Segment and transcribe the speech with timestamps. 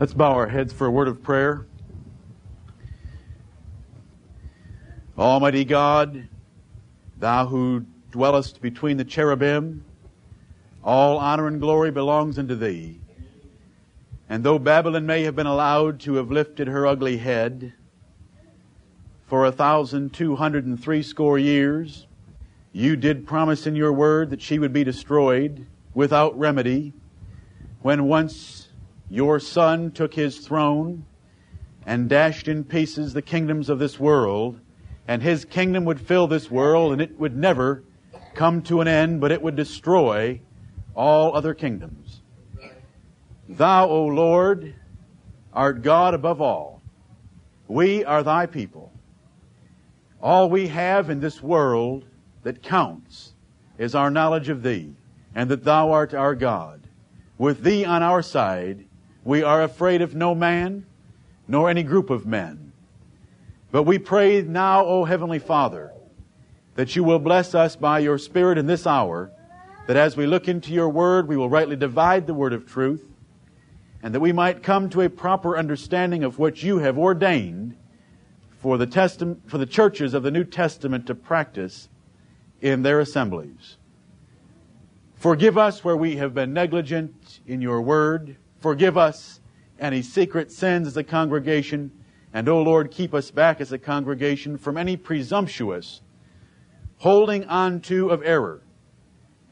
[0.00, 1.66] Let's bow our heads for a word of prayer.
[5.16, 6.28] Almighty God,
[7.18, 9.84] Thou who dwellest between the cherubim,
[10.82, 13.00] all honor and glory belongs unto Thee.
[14.28, 17.74] And though Babylon may have been allowed to have lifted her ugly head
[19.26, 22.06] for a thousand two hundred and three score years,
[22.72, 26.94] you did promise in your word that she would be destroyed without remedy
[27.82, 28.61] when once
[29.12, 31.04] your son took his throne
[31.84, 34.58] and dashed in pieces the kingdoms of this world,
[35.06, 37.84] and his kingdom would fill this world, and it would never
[38.34, 40.40] come to an end, but it would destroy
[40.94, 42.22] all other kingdoms.
[43.46, 44.74] Thou, O Lord,
[45.52, 46.80] art God above all.
[47.68, 48.92] We are thy people.
[50.22, 52.06] All we have in this world
[52.44, 53.34] that counts
[53.76, 54.94] is our knowledge of thee,
[55.34, 56.80] and that thou art our God.
[57.36, 58.86] With thee on our side,
[59.24, 60.84] we are afraid of no man,
[61.46, 62.72] nor any group of men.
[63.70, 65.92] But we pray now, O Heavenly Father,
[66.74, 69.30] that you will bless us by your Spirit in this hour,
[69.86, 73.04] that as we look into your word, we will rightly divide the word of truth,
[74.02, 77.76] and that we might come to a proper understanding of what you have ordained
[78.58, 81.88] for the, testament, for the churches of the New Testament to practice
[82.60, 83.76] in their assemblies.
[85.16, 88.36] Forgive us where we have been negligent in your word.
[88.62, 89.40] Forgive us
[89.78, 91.90] any secret sins as a congregation.
[92.32, 96.00] And, O Lord, keep us back as a congregation from any presumptuous
[96.98, 98.62] holding on to of error.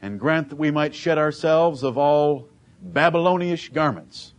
[0.01, 2.47] And grant that we might shed ourselves of all
[2.81, 4.33] Babylonish garments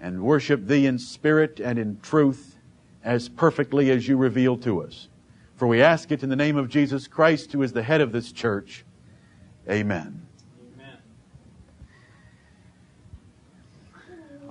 [0.00, 2.56] and worship Thee in spirit and in truth
[3.04, 5.08] as perfectly as you reveal to us.
[5.56, 8.12] For we ask it in the name of Jesus Christ, who is the head of
[8.12, 8.84] this church.
[9.68, 10.26] Amen.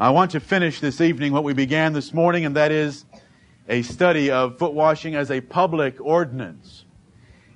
[0.02, 3.03] I want to finish this evening what we began this morning, and that is
[3.67, 6.86] a study of foot washing as a public ordinance.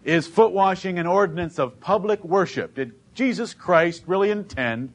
[0.04, 2.76] Is foot washing an ordinance of public worship?
[2.76, 4.92] Did Jesus Christ really intend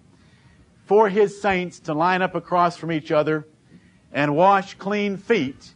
[0.85, 3.49] for his saints to line up across from each other
[4.13, 5.73] and wash clean feet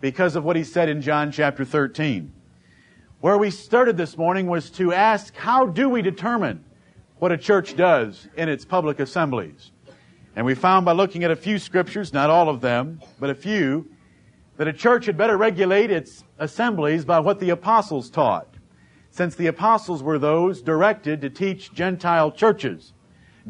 [0.00, 2.32] because of what he said in John chapter 13?
[3.20, 6.64] Where we started this morning was to ask how do we determine
[7.18, 9.72] what a church does in its public assemblies?
[10.34, 13.34] And we found by looking at a few scriptures, not all of them, but a
[13.34, 13.86] few,
[14.56, 18.48] that a church had better regulate its assemblies by what the apostles taught,
[19.10, 22.94] since the apostles were those directed to teach Gentile churches.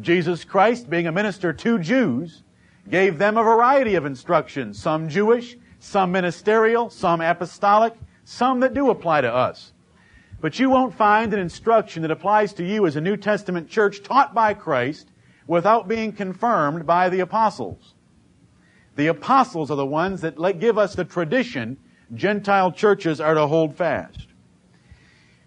[0.01, 2.43] Jesus Christ, being a minister to Jews,
[2.89, 7.93] gave them a variety of instructions, some Jewish, some ministerial, some apostolic,
[8.25, 9.71] some that do apply to us.
[10.41, 14.03] But you won't find an instruction that applies to you as a New Testament church
[14.03, 15.07] taught by Christ
[15.47, 17.93] without being confirmed by the apostles.
[18.95, 21.77] The apostles are the ones that give us the tradition
[22.13, 24.27] Gentile churches are to hold fast.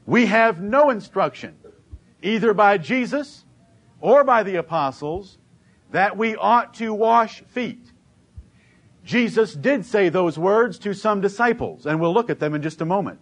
[0.04, 1.56] We have no instruction,
[2.22, 3.44] either by Jesus
[4.00, 5.38] or by the apostles,
[5.90, 7.92] that we ought to wash feet.
[9.04, 12.80] Jesus did say those words to some disciples, and we'll look at them in just
[12.80, 13.20] a moment.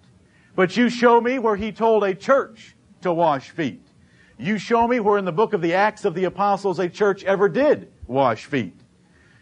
[0.56, 3.83] But you show me where he told a church to wash feet.
[4.38, 7.22] You show me where in the book of the Acts of the Apostles a church
[7.24, 8.78] ever did wash feet.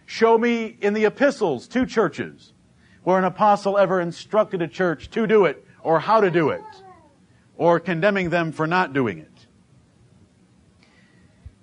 [0.05, 2.53] Show me in the epistles two churches
[3.03, 6.63] where an apostle ever instructed a church to do it or how to do it
[7.57, 9.47] or condemning them for not doing it.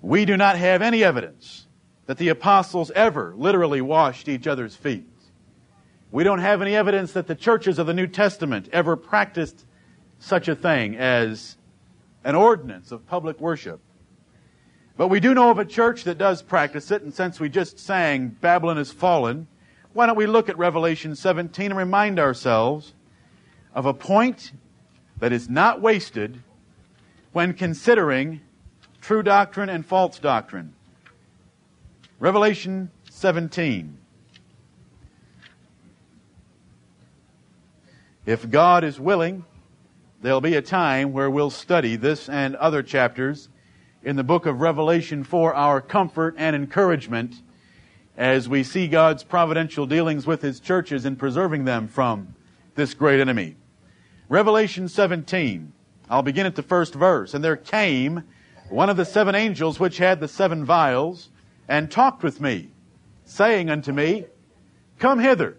[0.02, 1.66] We do not have any evidence
[2.06, 5.06] that the apostles ever literally washed each other's feet.
[6.10, 9.64] We don't have any evidence that the churches of the New Testament ever practiced
[10.18, 11.56] such a thing as
[12.24, 13.80] an ordinance of public worship.
[14.96, 17.78] But we do know of a church that does practice it, and since we just
[17.78, 19.46] sang Babylon is fallen,
[19.92, 22.94] why don't we look at Revelation 17 and remind ourselves
[23.74, 24.52] of a point
[25.18, 26.42] that is not wasted
[27.32, 28.40] when considering
[29.00, 30.74] true doctrine and false doctrine.
[32.18, 33.96] Revelation 17.
[38.26, 39.44] If God is willing,
[40.20, 43.48] there'll be a time where we'll study this and other chapters
[44.02, 47.36] in the book of Revelation for our comfort and encouragement
[48.16, 52.34] as we see God's providential dealings with His churches in preserving them from
[52.74, 53.56] this great enemy.
[54.28, 55.72] Revelation 17.
[56.10, 57.32] I'll begin at the first verse.
[57.32, 58.24] And there came
[58.68, 61.30] one of the seven angels which had the seven vials
[61.66, 62.70] and talked with me,
[63.24, 64.26] saying unto me,
[64.98, 65.56] Come hither.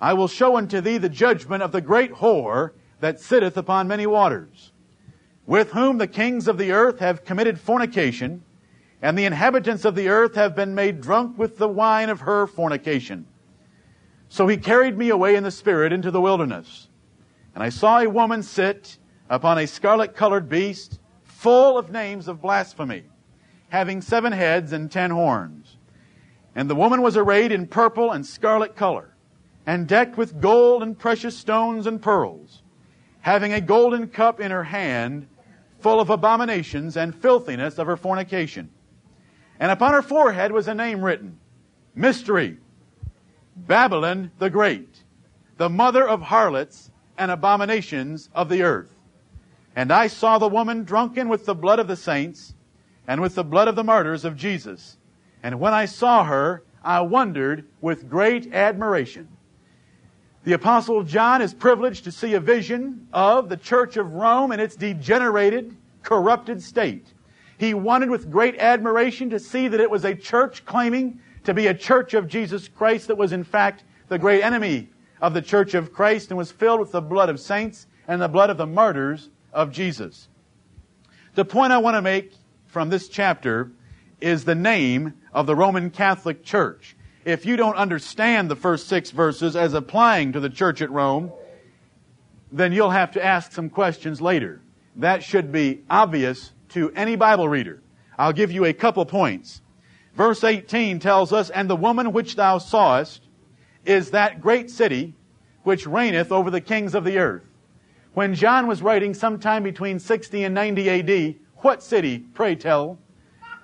[0.00, 2.72] I will show unto thee the judgment of the great whore
[3.02, 4.70] that sitteth upon many waters,
[5.44, 8.44] with whom the kings of the earth have committed fornication,
[9.02, 12.46] and the inhabitants of the earth have been made drunk with the wine of her
[12.46, 13.26] fornication.
[14.28, 16.88] So he carried me away in the spirit into the wilderness.
[17.56, 22.40] And I saw a woman sit upon a scarlet colored beast, full of names of
[22.40, 23.02] blasphemy,
[23.68, 25.76] having seven heads and ten horns.
[26.54, 29.16] And the woman was arrayed in purple and scarlet color,
[29.66, 32.61] and decked with gold and precious stones and pearls,
[33.22, 35.26] having a golden cup in her hand,
[35.80, 38.68] full of abominations and filthiness of her fornication.
[39.58, 41.38] And upon her forehead was a name written,
[41.94, 42.58] Mystery,
[43.56, 45.04] Babylon the Great,
[45.56, 48.92] the mother of harlots and abominations of the earth.
[49.76, 52.54] And I saw the woman drunken with the blood of the saints
[53.06, 54.98] and with the blood of the martyrs of Jesus.
[55.42, 59.28] And when I saw her, I wondered with great admiration.
[60.44, 64.58] The apostle John is privileged to see a vision of the church of Rome in
[64.58, 67.06] its degenerated, corrupted state.
[67.58, 71.68] He wanted with great admiration to see that it was a church claiming to be
[71.68, 74.88] a church of Jesus Christ that was in fact the great enemy
[75.20, 78.28] of the church of Christ and was filled with the blood of saints and the
[78.28, 80.28] blood of the martyrs of Jesus.
[81.36, 82.32] The point I want to make
[82.66, 83.70] from this chapter
[84.20, 86.96] is the name of the Roman Catholic Church.
[87.24, 91.32] If you don't understand the first six verses as applying to the church at Rome,
[92.50, 94.60] then you'll have to ask some questions later.
[94.96, 97.80] That should be obvious to any Bible reader.
[98.18, 99.62] I'll give you a couple points.
[100.14, 103.22] Verse 18 tells us, And the woman which thou sawest
[103.84, 105.14] is that great city
[105.62, 107.44] which reigneth over the kings of the earth.
[108.14, 112.98] When John was writing sometime between 60 and 90 AD, what city, pray tell,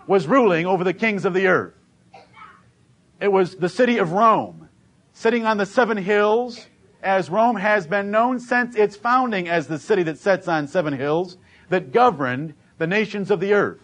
[0.06, 1.74] was ruling over the kings of the earth?
[3.20, 4.68] It was the city of Rome,
[5.12, 6.66] sitting on the seven hills,
[7.02, 10.92] as Rome has been known since its founding as the city that sits on seven
[10.92, 11.36] hills,
[11.68, 13.80] that governed the nations of the earth.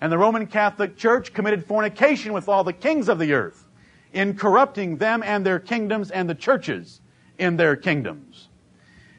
[0.00, 3.66] And the Roman Catholic Church committed fornication with all the kings of the earth
[4.12, 7.00] in corrupting them and their kingdoms and the churches
[7.38, 8.48] in their kingdoms.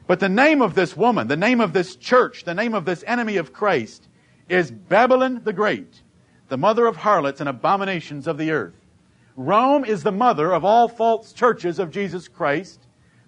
[0.06, 3.04] But the name of this woman, the name of this church, the name of this
[3.06, 4.08] enemy of Christ
[4.48, 6.02] is Babylon the Great,
[6.48, 8.87] the mother of harlots and abominations of the earth.
[9.38, 12.80] Rome is the mother of all false churches of Jesus Christ.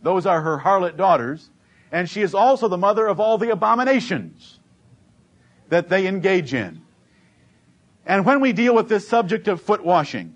[0.02, 1.50] Those are her harlot daughters.
[1.92, 4.58] And she is also the mother of all the abominations
[5.68, 6.82] that they engage in.
[8.04, 10.34] And when we deal with this subject of foot washing,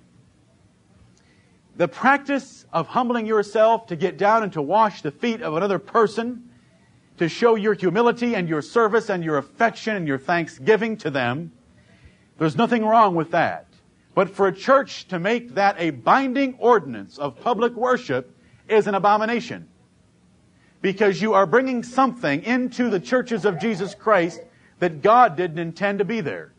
[1.76, 5.81] the practice of humbling yourself to get down and to wash the feet of another
[5.81, 6.50] person,
[7.17, 11.50] to show your humility and your service and your affection and your thanksgiving to them,
[12.38, 13.67] there's nothing wrong with that.
[14.14, 18.34] But for a church to make that a binding ordinance of public worship
[18.69, 19.69] is an abomination.
[20.81, 24.40] Because you are bringing something into the churches of Jesus Christ
[24.78, 26.52] that God didn't intend to be there.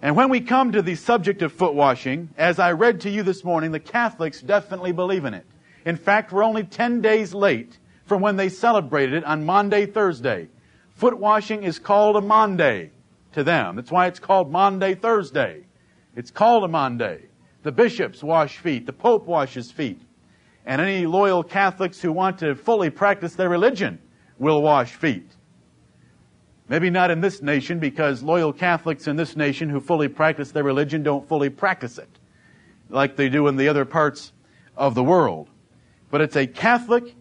[0.00, 3.22] And when we come to the subject of foot washing, as I read to you
[3.22, 5.46] this morning, the Catholics definitely believe in it.
[5.84, 10.48] In fact, we're only 10 days late from when they celebrated it on Maundy, Thursday.
[10.96, 12.90] Foot washing is called a Maundy
[13.32, 13.76] to them.
[13.76, 15.64] That's why it's called Maundy, Thursday.
[16.14, 17.26] It's called a Maundy.
[17.62, 18.86] The bishops wash feet.
[18.86, 20.00] The Pope washes feet.
[20.66, 23.98] And any loyal Catholics who want to fully practice their religion
[24.38, 25.30] will wash feet.
[26.68, 30.64] Maybe not in this nation because loyal Catholics in this nation who fully practice their
[30.64, 32.08] religion don't fully practice it
[32.88, 34.32] like they do in the other parts
[34.76, 35.48] of the world.
[36.10, 37.14] But it's a Catholic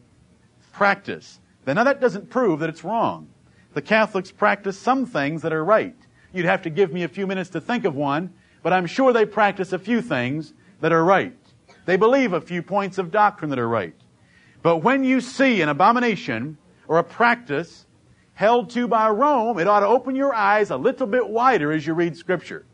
[0.73, 1.39] practice.
[1.65, 3.29] Now that doesn't prove that it's wrong.
[3.73, 5.95] The Catholics practice some things that are right.
[6.33, 9.13] You'd have to give me a few minutes to think of one, but I'm sure
[9.13, 11.35] they practice a few things that are right.
[11.85, 13.93] They believe a few points of doctrine that are right.
[14.61, 17.85] But when you see an abomination or a practice
[18.33, 21.85] held to by Rome, it ought to open your eyes a little bit wider as
[21.85, 22.65] you read Scripture.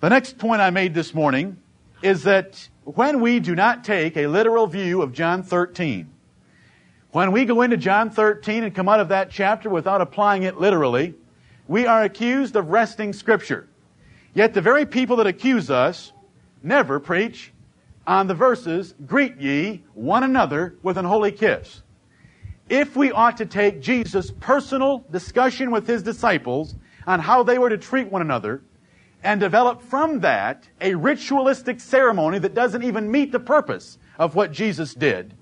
[0.00, 1.58] The next point I made this morning
[2.02, 6.10] is that when we do not take a literal view of John 13,
[7.12, 10.58] when we go into John 13 and come out of that chapter without applying it
[10.58, 11.14] literally,
[11.70, 13.68] we are accused of wresting Scripture.
[14.34, 16.12] Yet the very people that accuse us
[16.64, 17.52] never preach
[18.08, 21.82] on the verses, greet ye one another with an holy kiss
[22.68, 26.74] if we ought to take Jesus' personal discussion with his disciples
[27.06, 28.62] on how they were to treat one another
[29.22, 34.50] and develop from that a ritualistic ceremony that doesn't even meet the purpose of what
[34.50, 35.34] Jesus did,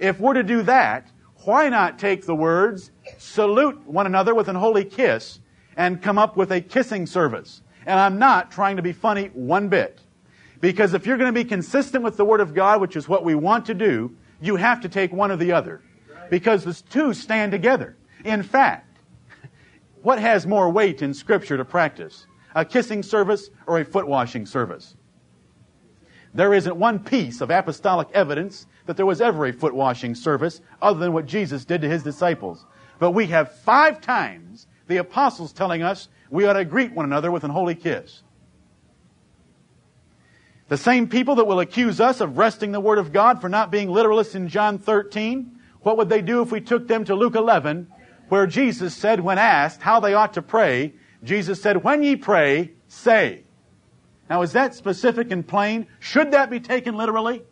[0.00, 1.08] if we're to do that,
[1.44, 5.38] why not take the words, salute one another with an holy kiss,
[5.76, 7.62] and come up with a kissing service?
[7.86, 10.00] And I'm not trying to be funny one bit.
[10.60, 13.24] Because if you're going to be consistent with the Word of God, which is what
[13.24, 15.82] we want to do, you have to take one or the other
[16.28, 17.96] because the two stand together.
[18.24, 18.90] In fact,
[20.02, 22.26] What has more weight in Scripture to practice?
[22.54, 24.96] A kissing service or a foot washing service?
[26.32, 30.62] There isn't one piece of apostolic evidence that there was ever a foot washing service
[30.80, 32.64] other than what Jesus did to his disciples.
[32.98, 37.30] But we have five times the apostles telling us we ought to greet one another
[37.30, 38.22] with an holy kiss.
[40.68, 43.70] The same people that will accuse us of wresting the Word of God for not
[43.70, 47.34] being literalists in John 13, what would they do if we took them to Luke
[47.34, 47.88] 11,
[48.28, 50.92] where Jesus said, when asked how they ought to pray,
[51.24, 53.44] Jesus said, when ye pray, say.
[54.28, 55.86] Now is that specific and plain?
[55.98, 57.42] Should that be taken literally?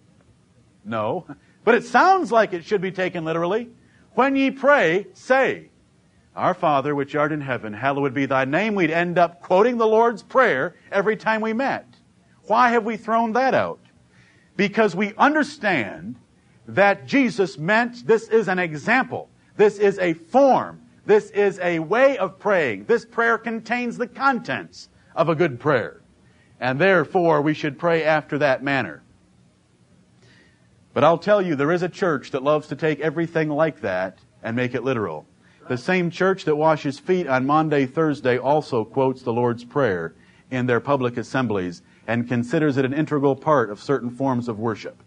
[0.85, 1.26] No.
[1.64, 3.68] But it sounds like it should be taken literally.
[4.14, 5.67] When ye pray, say,
[6.38, 8.76] Our Father which art in heaven, hallowed be thy name.
[8.76, 11.85] We'd end up quoting the Lord's Prayer every time we met.
[12.45, 13.80] Why have we thrown that out?
[14.57, 16.14] Because we understand
[16.68, 19.28] that Jesus meant this is an example.
[19.57, 20.80] This is a form.
[21.07, 22.85] This is a way of praying.
[22.85, 26.00] This prayer contains the contents of a good prayer.
[26.61, 29.02] And therefore, we should pray after that manner.
[30.95, 34.21] But I'll tell you, there is a church that loves to take everything like that
[34.40, 35.26] and make it literal.
[35.68, 40.14] The same church that washes feet on Maundy, Thursday also quotes the Lord's Prayer
[40.50, 45.02] in their public assemblies and considers it an integral part of certain forms of worship.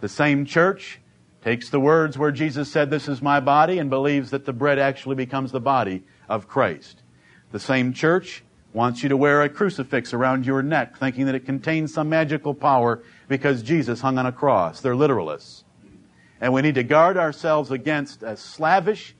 [0.00, 1.00] The same church
[1.42, 4.78] takes the words where Jesus said, This is my body, and believes that the bread
[4.78, 7.02] actually becomes the body of Christ.
[7.50, 11.46] The same church wants you to wear a crucifix around your neck, thinking that it
[11.46, 14.80] contains some magical power because Jesus hung on a cross.
[14.80, 15.63] They're literalists.
[16.44, 19.16] And we need to guard ourselves against a slavish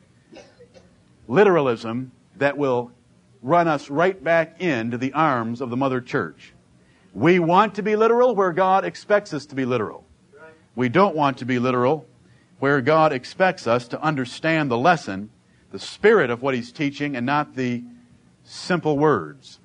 [1.26, 2.90] literalism that will
[3.40, 6.52] run us right back into the arms of the Mother Church.
[7.14, 10.04] We want to be literal where God expects us to be literal.
[10.76, 12.04] We don't want to be literal
[12.58, 15.30] where God expects us to understand the lesson,
[15.70, 17.84] the spirit of what He's teaching, and not the
[18.42, 19.60] simple words.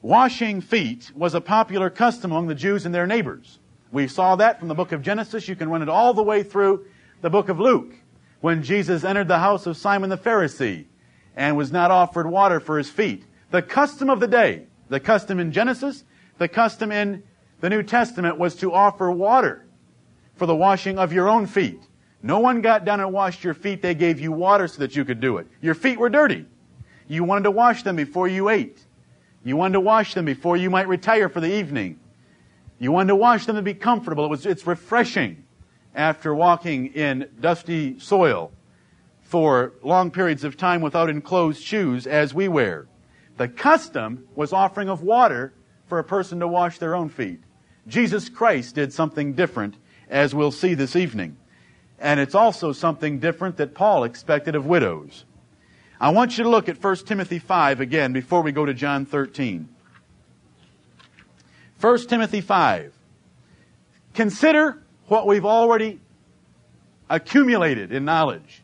[0.00, 3.58] Washing feet was a popular custom among the Jews and their neighbors.
[3.92, 5.48] We saw that from the book of Genesis.
[5.48, 6.86] You can run it all the way through
[7.20, 7.94] the book of Luke
[8.40, 10.86] when Jesus entered the house of Simon the Pharisee
[11.34, 13.24] and was not offered water for his feet.
[13.50, 16.04] The custom of the day, the custom in Genesis,
[16.38, 17.22] the custom in
[17.60, 19.66] the New Testament was to offer water
[20.34, 21.82] for the washing of your own feet.
[22.22, 23.82] No one got down and washed your feet.
[23.82, 25.46] They gave you water so that you could do it.
[25.60, 26.44] Your feet were dirty.
[27.08, 28.84] You wanted to wash them before you ate.
[29.44, 32.00] You wanted to wash them before you might retire for the evening.
[32.78, 34.26] You wanted to wash them to be comfortable.
[34.26, 35.44] It was, it's refreshing
[35.94, 38.52] after walking in dusty soil
[39.22, 42.86] for long periods of time without enclosed shoes as we wear.
[43.38, 45.52] The custom was offering of water
[45.86, 47.40] for a person to wash their own feet.
[47.86, 49.76] Jesus Christ did something different,
[50.08, 51.36] as we'll see this evening.
[51.98, 55.24] And it's also something different that Paul expected of widows.
[55.98, 59.06] I want you to look at 1 Timothy 5 again before we go to John
[59.06, 59.68] 13.
[61.80, 62.92] 1 Timothy 5.
[64.14, 66.00] Consider what we've already
[67.08, 68.62] accumulated in knowledge.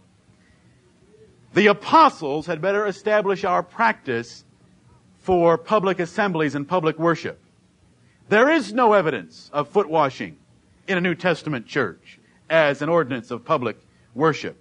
[1.54, 4.44] The apostles had better establish our practice
[5.18, 7.38] for public assemblies and public worship.
[8.28, 10.38] There is no evidence of foot washing
[10.88, 13.76] in a New Testament church as an ordinance of public
[14.14, 14.56] worship.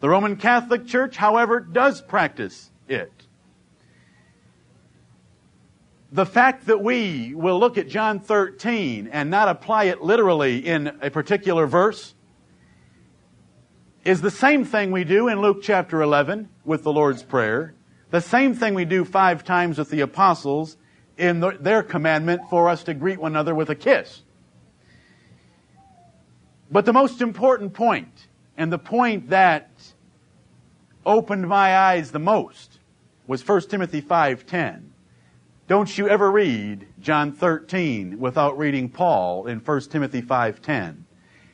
[0.00, 3.12] The Roman Catholic Church, however, does practice it.
[6.12, 10.88] The fact that we will look at John 13 and not apply it literally in
[11.00, 12.14] a particular verse
[14.04, 17.74] is the same thing we do in Luke chapter 11 with the Lord's Prayer,
[18.10, 20.76] the same thing we do five times with the apostles
[21.16, 24.22] in the, their commandment for us to greet one another with a kiss.
[26.72, 28.26] But the most important point,
[28.56, 29.70] and the point that
[31.06, 32.80] opened my eyes the most
[33.28, 34.89] was 1 Timothy 5:10.
[35.70, 41.04] Don't you ever read John 13 without reading Paul in 1 Timothy 5:10.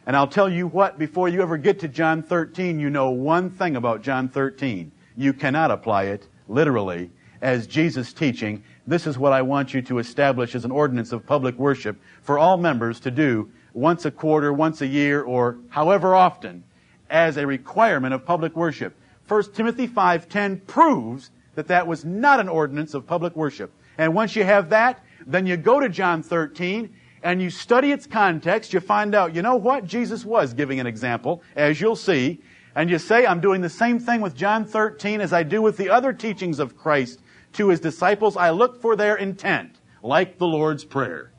[0.06, 3.50] And I'll tell you what, before you ever get to John 13, you know one
[3.50, 4.90] thing about John 13.
[5.18, 7.10] You cannot apply it literally
[7.42, 8.62] as Jesus teaching.
[8.86, 12.38] This is what I want you to establish as an ordinance of public worship for
[12.38, 16.64] all members to do once a quarter, once a year, or however often
[17.10, 18.96] as a requirement of public worship.
[19.28, 23.70] 1 Timothy 5:10 proves that that was not an ordinance of public worship.
[23.98, 28.06] And once you have that, then you go to John 13 and you study its
[28.06, 29.84] context, you find out, you know what?
[29.84, 32.40] Jesus was giving an example, as you'll see.
[32.74, 35.76] And you say, I'm doing the same thing with John 13 as I do with
[35.76, 37.20] the other teachings of Christ
[37.54, 38.36] to his disciples.
[38.36, 41.32] I look for their intent, like the Lord's Prayer.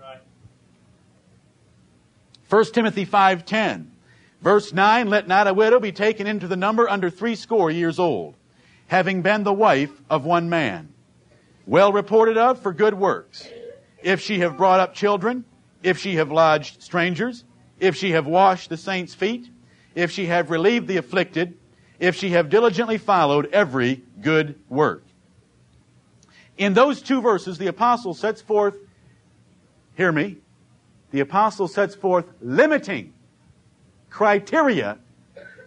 [0.00, 0.20] Right.
[2.48, 3.88] 1 Timothy 5.10
[4.46, 8.36] Verse 9, let not a widow be taken into the number under threescore years old,
[8.86, 10.92] having been the wife of one man,
[11.66, 13.46] well reported of for good works.
[14.02, 15.44] If she have brought up children,
[15.82, 17.44] if she have lodged strangers,
[17.78, 19.50] if she have washed the saints' feet,
[19.94, 21.58] if she have relieved the afflicted,
[21.98, 25.04] if she have diligently followed every good work.
[26.56, 28.76] In those two verses, the apostle sets forth,
[29.94, 30.36] hear me,
[31.10, 33.12] the apostle sets forth limiting
[34.10, 34.98] criteria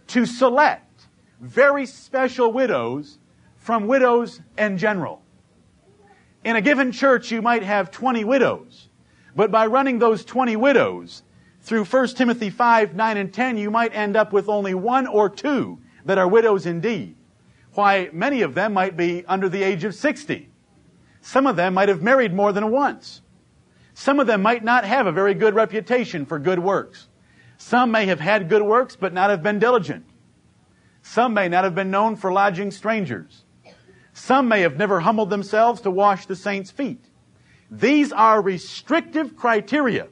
[0.08, 1.08] to select
[1.40, 3.20] very special widows
[3.58, 5.22] from widows in general.
[6.50, 8.90] In a given church, you might have 20 widows,
[9.36, 11.22] but by running those 20 widows
[11.62, 15.30] through 1 Timothy 5, 9, and 10, you might end up with only one or
[15.30, 17.16] two that are widows indeed.
[17.74, 20.50] Why, many of them might be under the age of 60.
[21.22, 23.22] Some of them might have married more than once.
[23.94, 27.10] Some of them might not have a very good reputation for good works.
[27.60, 30.04] Some may have had good works but not have been diligent.
[31.04, 33.46] Some may not have been known for lodging strangers.
[34.20, 37.04] Some may have never humbled themselves to wash the saints' feet.
[37.72, 40.10] These are restrictive criteria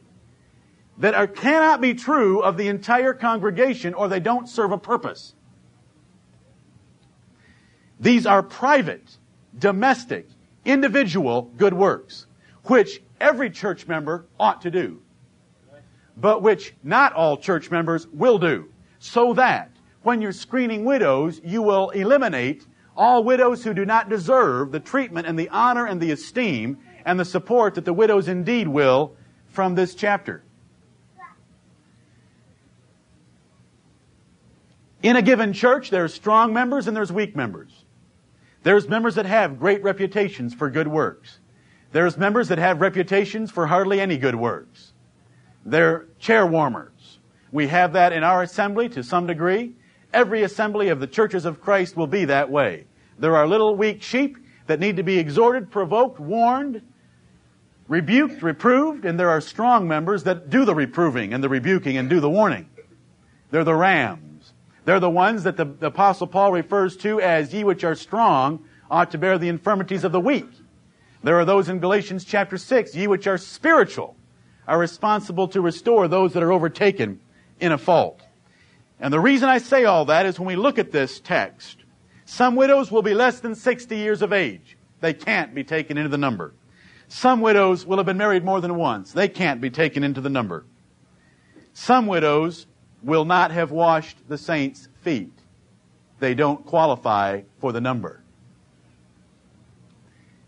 [0.97, 5.35] that are, cannot be true of the entire congregation or they don't serve a purpose.
[7.99, 9.17] These are private,
[9.59, 10.29] domestic,
[10.63, 12.27] individual good works,
[12.63, 15.01] which every church member ought to do,
[16.15, 19.69] but which not all church members will do, so that
[20.01, 22.65] when you're screening widows, you will eliminate
[22.97, 27.19] all widows who do not deserve the treatment and the honor and the esteem and
[27.19, 29.15] the support that the widows indeed will
[29.47, 30.43] from this chapter.
[35.03, 37.85] In a given church, there's strong members and there's weak members.
[38.63, 41.39] There's members that have great reputations for good works.
[41.91, 44.91] There's members that have reputations for hardly any good works.
[45.65, 47.19] They're chair warmers.
[47.51, 49.75] We have that in our assembly to some degree.
[50.13, 52.86] Every assembly of the churches of Christ will be that way.
[53.19, 56.81] There are little weak sheep that need to be exhorted, provoked, warned,
[57.87, 62.09] rebuked, reproved, and there are strong members that do the reproving and the rebuking and
[62.09, 62.69] do the warning.
[63.51, 64.53] They're the rams.
[64.85, 68.63] They're the ones that the, the apostle Paul refers to as ye which are strong
[68.89, 70.47] ought to bear the infirmities of the weak.
[71.23, 74.15] There are those in Galatians chapter 6, ye which are spiritual
[74.67, 77.19] are responsible to restore those that are overtaken
[77.59, 78.21] in a fault.
[78.99, 81.77] And the reason I say all that is when we look at this text,
[82.27, 84.77] some widows will be less than 60 years of age.
[84.99, 86.53] They can't be taken into the number.
[87.07, 89.13] Some widows will have been married more than once.
[89.13, 90.65] They can't be taken into the number.
[91.71, 92.67] Some widows
[93.01, 95.31] will not have washed the saints' feet.
[96.19, 98.21] They don't qualify for the number.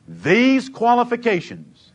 [0.05, 1.93] These qualifications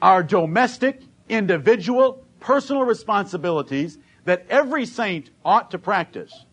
[0.00, 6.46] are domestic, individual, personal responsibilities that every saint ought to practice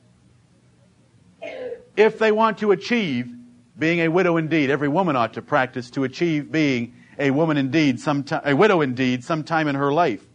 [1.98, 3.32] if they want to achieve
[3.78, 4.70] being a widow indeed.
[4.70, 9.24] Every woman ought to practice to achieve being a woman indeed, sometime, a widow indeed,
[9.24, 10.26] sometime in her life.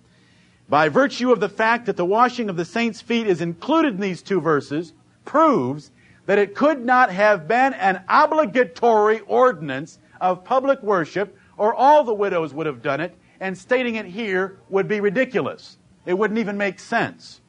[0.68, 4.01] By virtue of the fact that the washing of the saints' feet is included in
[4.01, 4.92] these two verses,
[5.25, 5.90] proves
[6.27, 12.14] that it could not have been an obligatory ordinance of public worship, or all the
[12.14, 15.77] widows would have done it, and stating it here would be ridiculous.
[16.07, 17.40] It wouldn't even make sense.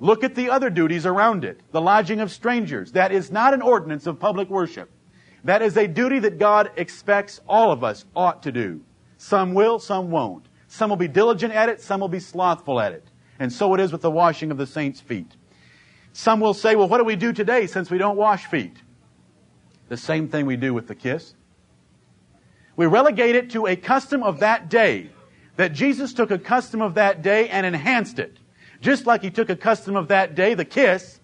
[0.00, 1.60] Look at the other duties around it.
[1.72, 2.92] The lodging of strangers.
[2.92, 4.90] That is not an ordinance of public worship.
[5.44, 8.80] That is a duty that God expects all of us ought to do.
[9.16, 10.46] Some will, some won't.
[10.68, 13.04] Some will be diligent at it, some will be slothful at it.
[13.38, 15.36] And so it is with the washing of the saints' feet.
[16.12, 18.76] Some will say, well, what do we do today since we don't wash feet?
[19.88, 21.34] The same thing we do with the kiss.
[22.76, 25.10] We relegate it to a custom of that day.
[25.56, 28.38] That Jesus took a custom of that day and enhanced it.
[28.80, 31.20] Just like he took a custom of that day, the kiss,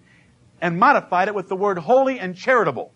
[0.60, 2.92] and modified it with the word holy and charitable.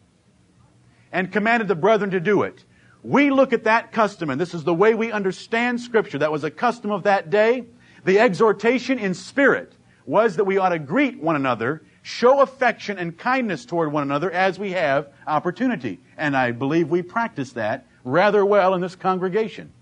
[1.13, 2.65] And commanded the brethren to do it.
[3.03, 6.19] We look at that custom, and this is the way we understand Scripture.
[6.19, 7.65] That was a custom of that day.
[8.05, 9.73] The exhortation in spirit
[10.05, 14.31] was that we ought to greet one another show affection and kindness toward one another
[14.31, 16.01] as we have opportunity.
[16.17, 19.73] And I believe we practice that rather well in this congregation.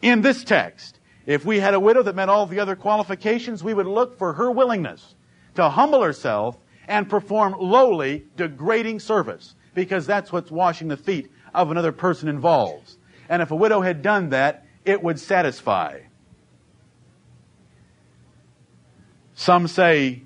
[0.00, 0.99] In this text,
[1.30, 4.32] if we had a widow that met all the other qualifications, we would look for
[4.32, 5.14] her willingness
[5.54, 11.70] to humble herself and perform lowly, degrading service, because that's what washing the feet of
[11.70, 12.98] another person involves.
[13.28, 16.00] And if a widow had done that, it would satisfy.
[19.34, 20.22] Some say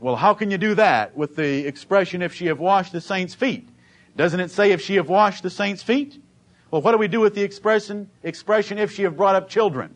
[0.00, 3.34] well, how can you do that with the expression, if she have washed the saints'
[3.34, 3.68] feet?
[4.16, 6.20] Doesn't it say, if she have washed the saints' feet?
[6.70, 9.94] Well, what do we do with the expression, expression, if she have brought up children?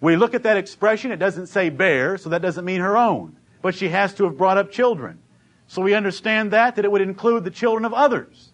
[0.00, 3.36] We look at that expression, it doesn't say bear, so that doesn't mean her own.
[3.62, 5.18] But she has to have brought up children.
[5.66, 8.52] So we understand that, that it would include the children of others.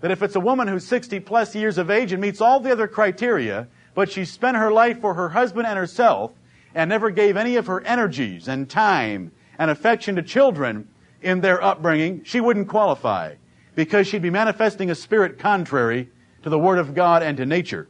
[0.00, 2.70] That if it's a woman who's 60 plus years of age and meets all the
[2.70, 6.32] other criteria, but she spent her life for her husband and herself,
[6.74, 10.86] and never gave any of her energies and time and affection to children
[11.22, 13.34] in their upbringing, she wouldn't qualify
[13.74, 16.10] because she'd be manifesting a spirit contrary
[16.42, 17.88] to the Word of God and to nature.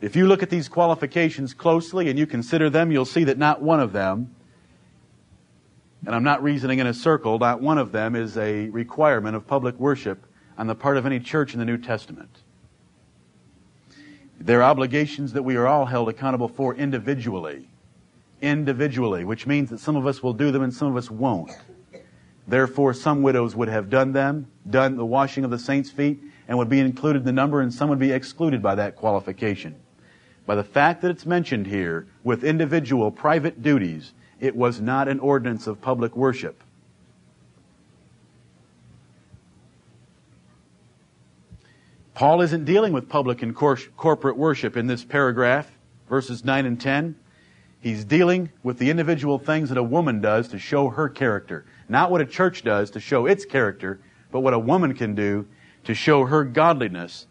[0.00, 3.62] If you look at these qualifications closely and you consider them, you'll see that not
[3.62, 4.34] one of them,
[6.04, 9.46] and I'm not reasoning in a circle, not one of them is a requirement of
[9.46, 10.26] public worship
[10.58, 12.42] on the part of any church in the New Testament.
[14.38, 17.68] They're obligations that we are all held accountable for individually.
[18.42, 21.50] Individually, which means that some of us will do them and some of us won't.
[22.46, 26.58] Therefore, some widows would have done them, done the washing of the saints' feet, and
[26.58, 29.76] would be included in the number, and some would be excluded by that qualification.
[30.46, 35.20] By the fact that it's mentioned here with individual private duties, it was not an
[35.20, 36.62] ordinance of public worship.
[42.14, 45.70] Paul isn't dealing with public and cor- corporate worship in this paragraph,
[46.08, 47.16] verses 9 and 10.
[47.80, 51.66] He's dealing with the individual things that a woman does to show her character.
[51.88, 53.98] Not what a church does to show its character,
[54.30, 55.46] but what a woman can do
[55.84, 57.26] to show her godliness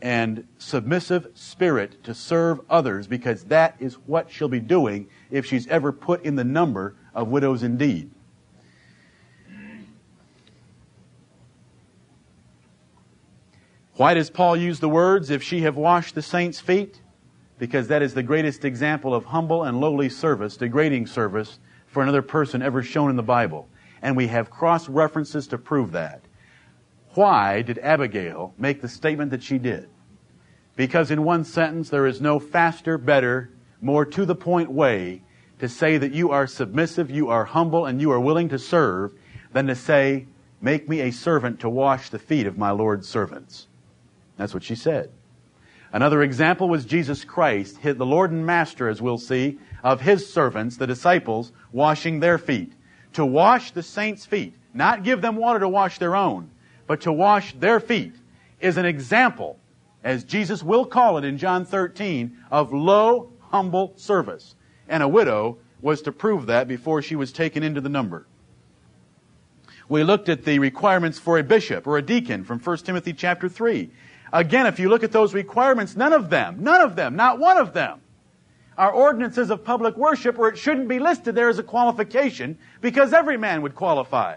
[0.00, 5.66] and submissive spirit to serve others because that is what she'll be doing if she's
[5.66, 8.10] ever put in the number of widows indeed.
[13.94, 17.00] Why does Paul use the words, if she have washed the saints' feet?
[17.58, 21.58] Because that is the greatest example of humble and lowly service, degrading service
[21.88, 23.68] for another person ever shown in the Bible.
[24.00, 26.22] And we have cross references to prove that.
[27.14, 29.88] Why did Abigail make the statement that she did?
[30.76, 35.22] Because in one sentence, there is no faster, better, more to the point way
[35.58, 39.12] to say that you are submissive, you are humble, and you are willing to serve
[39.52, 40.26] than to say,
[40.60, 43.68] Make me a servant to wash the feet of my Lord's servants.
[44.36, 45.10] That's what she said.
[45.92, 50.76] Another example was Jesus Christ, the Lord and Master, as we'll see, of His servants,
[50.76, 52.72] the disciples, washing their feet.
[53.14, 56.50] To wash the saints' feet, not give them water to wash their own,
[56.88, 58.14] but to wash their feet,
[58.60, 59.60] is an example,
[60.02, 64.56] as Jesus will call it in John 13, of low, humble service.
[64.88, 68.26] And a widow was to prove that before she was taken into the number.
[69.88, 73.48] We looked at the requirements for a bishop or a deacon from 1 Timothy chapter
[73.48, 73.90] 3.
[74.32, 77.56] Again, if you look at those requirements, none of them, none of them, not one
[77.56, 78.00] of them,
[78.76, 83.12] are ordinances of public worship, or it shouldn't be listed there as a qualification because
[83.12, 84.36] every man would qualify.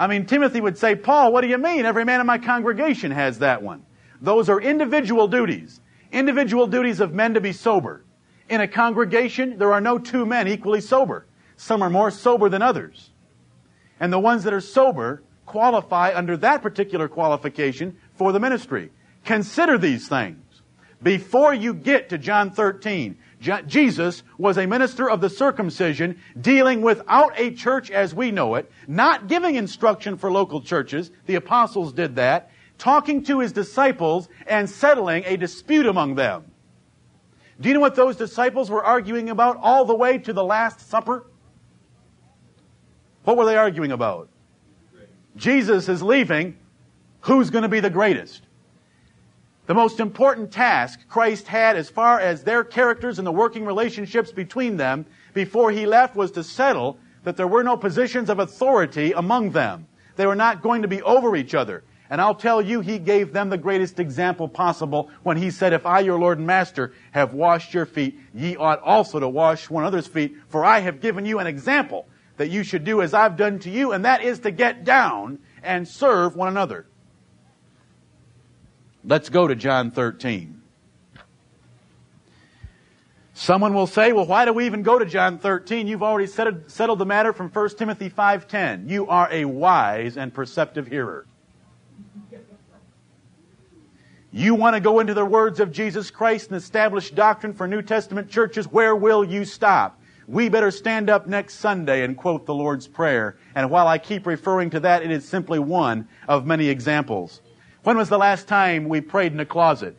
[0.00, 1.84] I mean, Timothy would say, Paul, what do you mean?
[1.84, 3.84] Every man in my congregation has that one.
[4.22, 5.82] Those are individual duties.
[6.10, 8.02] Individual duties of men to be sober.
[8.48, 11.26] In a congregation, there are no two men equally sober.
[11.58, 13.10] Some are more sober than others.
[14.00, 18.90] And the ones that are sober qualify under that particular qualification for the ministry.
[19.26, 20.62] Consider these things.
[21.02, 27.32] Before you get to John 13, Jesus was a minister of the circumcision dealing without
[27.36, 31.10] a church as we know it, not giving instruction for local churches.
[31.26, 32.50] The apostles did that.
[32.76, 36.44] Talking to his disciples and settling a dispute among them.
[37.60, 40.88] Do you know what those disciples were arguing about all the way to the Last
[40.88, 41.26] Supper?
[43.24, 44.28] What were they arguing about?
[45.36, 46.56] Jesus is leaving,
[47.20, 48.42] who's going to be the greatest?
[49.70, 54.32] The most important task Christ had as far as their characters and the working relationships
[54.32, 59.12] between them before he left was to settle that there were no positions of authority
[59.12, 59.86] among them.
[60.16, 61.84] They were not going to be over each other.
[62.10, 65.86] And I'll tell you, he gave them the greatest example possible when he said, If
[65.86, 69.84] I, your Lord and Master, have washed your feet, ye ought also to wash one
[69.84, 73.36] another's feet, for I have given you an example that you should do as I've
[73.36, 76.86] done to you, and that is to get down and serve one another.
[79.10, 80.62] Let's go to John 13.
[83.34, 85.88] Someone will say, well, why do we even go to John 13?
[85.88, 88.88] You've already settled the matter from 1 Timothy 5.10.
[88.88, 91.26] You are a wise and perceptive hearer.
[94.30, 97.82] You want to go into the words of Jesus Christ and establish doctrine for New
[97.82, 98.68] Testament churches.
[98.68, 100.00] Where will you stop?
[100.28, 103.36] we better stand up next Sunday and quote the Lord's Prayer.
[103.56, 107.40] And while I keep referring to that, it is simply one of many examples.
[107.82, 109.98] When was the last time we prayed in a closet?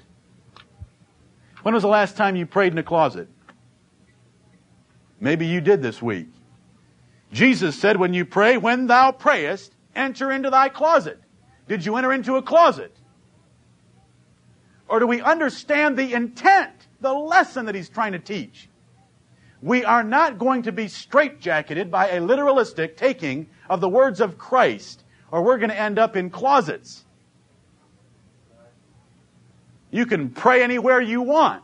[1.63, 3.27] When was the last time you prayed in a closet?
[5.19, 6.27] Maybe you did this week.
[7.31, 11.19] Jesus said, when you pray, when thou prayest, enter into thy closet.
[11.67, 12.95] Did you enter into a closet?
[14.87, 18.67] Or do we understand the intent, the lesson that he's trying to teach?
[19.61, 24.37] We are not going to be straitjacketed by a literalistic taking of the words of
[24.37, 27.05] Christ, or we're going to end up in closets.
[29.91, 31.63] You can pray anywhere you want.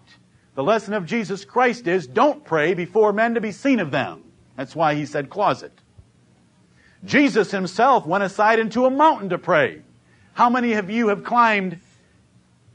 [0.55, 4.23] The lesson of Jesus Christ is don't pray before men to be seen of them.
[4.55, 5.71] That's why he said closet.
[7.05, 9.81] Jesus himself went aside into a mountain to pray.
[10.33, 11.79] How many of you have climbed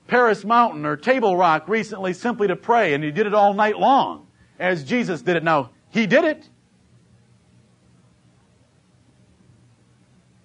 [0.06, 3.78] Paris Mountain or Table Rock recently simply to pray and you did it all night
[3.78, 4.26] long
[4.58, 5.44] as Jesus did it?
[5.44, 6.48] Now, he did it.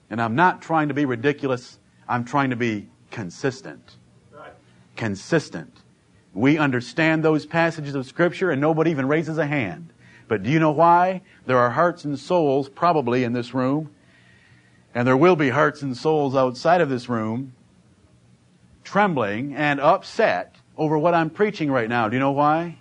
[0.09, 1.79] And I'm not trying to be ridiculous.
[2.07, 3.96] I'm trying to be consistent.
[4.97, 5.81] Consistent.
[6.33, 9.93] We understand those passages of Scripture and nobody even raises a hand.
[10.27, 11.21] But do you know why?
[11.45, 13.91] There are hearts and souls probably in this room,
[14.93, 17.53] and there will be hearts and souls outside of this room
[18.83, 22.07] trembling and upset over what I'm preaching right now.
[22.07, 22.77] Do you know why?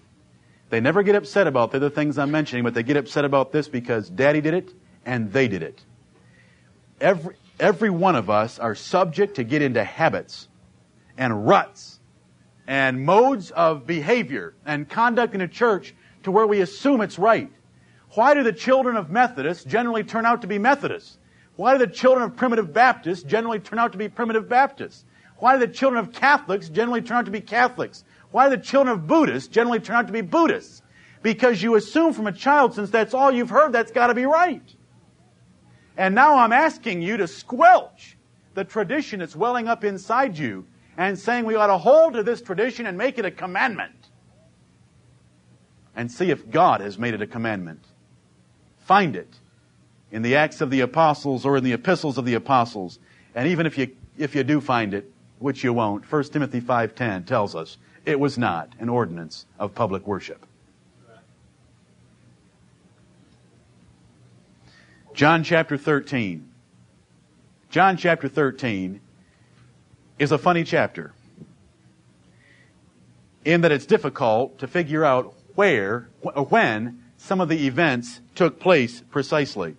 [0.71, 3.53] They never get upset about the other things I'm mentioning, but they get upset about
[3.53, 4.73] this because daddy did it
[5.05, 5.83] and they did it.
[7.01, 10.49] Every, every one of us are subject to get into habits
[11.19, 11.96] and ruts
[12.67, 17.51] and modes of behavior and conduct in a church to where we assume it's right.
[18.11, 21.19] Why do the children of Methodists generally turn out to be Methodists?
[21.57, 25.05] Why do the children of primitive Baptists generally turn out to be primitive Baptists?
[25.39, 28.05] Why do the children of Catholics generally turn out to be Catholics?
[28.31, 30.83] Why do the children of Buddhists generally turn out to be Buddhists?
[31.23, 34.27] Because you assume from a child, since that's all you've heard, that's got to be
[34.27, 34.63] right.
[35.97, 38.17] And now I'm asking you to squelch
[38.55, 42.41] the tradition that's welling up inside you and saying we ought to hold to this
[42.41, 43.93] tradition and make it a commandment.
[45.95, 47.85] And see if God has made it a commandment.
[48.79, 49.39] Find it
[50.11, 52.99] in the Acts of the Apostles or in the epistles of the Apostles.
[53.35, 57.27] And even if you, if you do find it, which you won't, 1 Timothy 5.10
[57.27, 60.47] tells us it was not an ordinance of public worship.
[65.13, 66.47] John chapter 13.
[67.71, 69.01] John chapter 13
[70.19, 71.13] is a funny chapter
[73.45, 78.59] in that it's difficult to figure out where or when some of the events took
[78.59, 79.77] place precisely.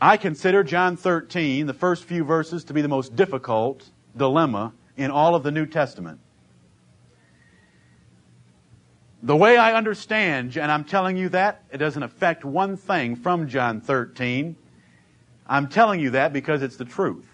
[0.00, 5.10] I consider John 13, the first few verses, to be the most difficult dilemma in
[5.10, 6.20] all of the New Testament.
[9.22, 13.48] The way I understand, and I'm telling you that, it doesn't affect one thing from
[13.48, 14.56] John 13.
[15.46, 17.26] I'm telling you that because it's the truth.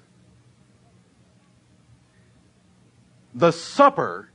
[3.35, 4.31] The supper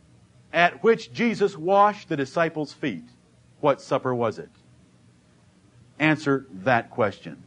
[0.51, 3.03] at which Jesus washed the disciples' feet,
[3.59, 4.49] what supper was it?
[5.99, 7.43] Answer that question.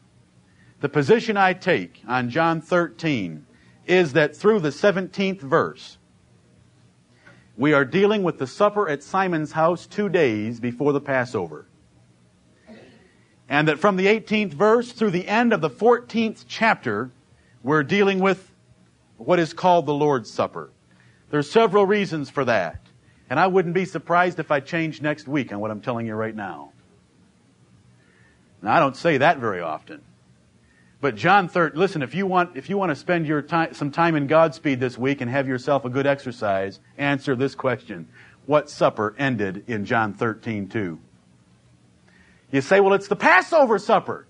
[0.81, 3.47] The position I take on John 13
[3.87, 5.99] is that through the 17th verse,
[7.57, 11.67] we are dealing with the supper at Simon's house two days before the Passover.
[13.49, 17.11] And that from the 18th verse through the end of the 14th chapter,
[17.63, 18.53] we're dealing with
[19.19, 20.71] what is called the Lord's Supper.
[21.31, 22.87] There are several reasons for that.
[23.29, 26.15] And I wouldn't be surprised if I changed next week on what I'm telling you
[26.15, 26.73] right now.
[28.61, 30.03] Now, I don't say that very often.
[31.01, 33.91] But John 3, listen, if you want, if you want to spend your time, some
[33.91, 38.09] time in Godspeed this week and have yourself a good exercise, answer this question.
[38.47, 40.99] What supper ended in John 13, 2?
[42.51, 44.27] You say, well, it's the Passover supper.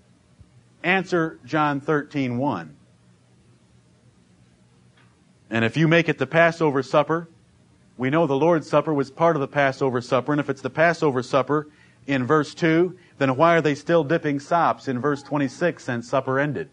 [0.83, 2.77] Answer John 13, 1.
[5.51, 7.27] And if you make it the Passover supper,
[7.97, 10.31] we know the Lord's Supper was part of the Passover supper.
[10.31, 11.67] And if it's the Passover supper
[12.07, 16.39] in verse 2, then why are they still dipping sops in verse 26 since supper
[16.39, 16.69] ended?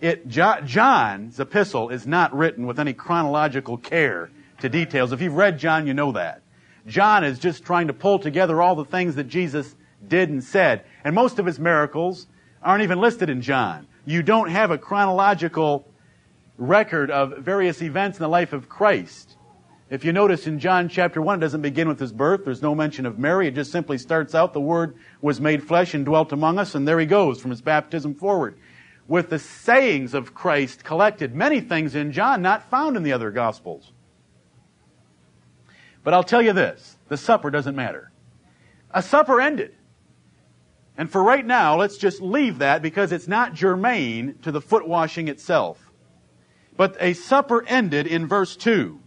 [0.00, 5.12] It, John's epistle is not written with any chronological care to details.
[5.12, 6.42] If you've read John, you know that.
[6.86, 9.74] John is just trying to pull together all the things that Jesus
[10.06, 10.84] did and said.
[11.04, 12.28] And most of his miracles
[12.62, 13.88] aren't even listed in John.
[14.06, 15.89] You don't have a chronological
[16.60, 19.36] record of various events in the life of Christ.
[19.88, 22.44] If you notice in John chapter 1, it doesn't begin with his birth.
[22.44, 23.48] There's no mention of Mary.
[23.48, 26.86] It just simply starts out, the Word was made flesh and dwelt among us, and
[26.86, 28.56] there he goes from his baptism forward.
[29.08, 33.32] With the sayings of Christ collected, many things in John not found in the other
[33.32, 33.90] Gospels.
[36.04, 38.12] But I'll tell you this the supper doesn't matter.
[38.92, 39.74] A supper ended.
[40.96, 44.86] And for right now, let's just leave that because it's not germane to the foot
[44.86, 45.89] washing itself.
[46.80, 48.98] But a supper ended in verse 2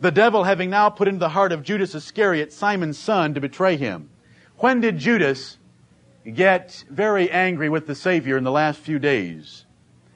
[0.00, 3.76] the devil having now put into the heart of Judas Iscariot, Simon's son, to betray
[3.76, 4.08] him.
[4.56, 5.58] When did Judas
[6.24, 9.66] get very angry with the Savior in the last few days?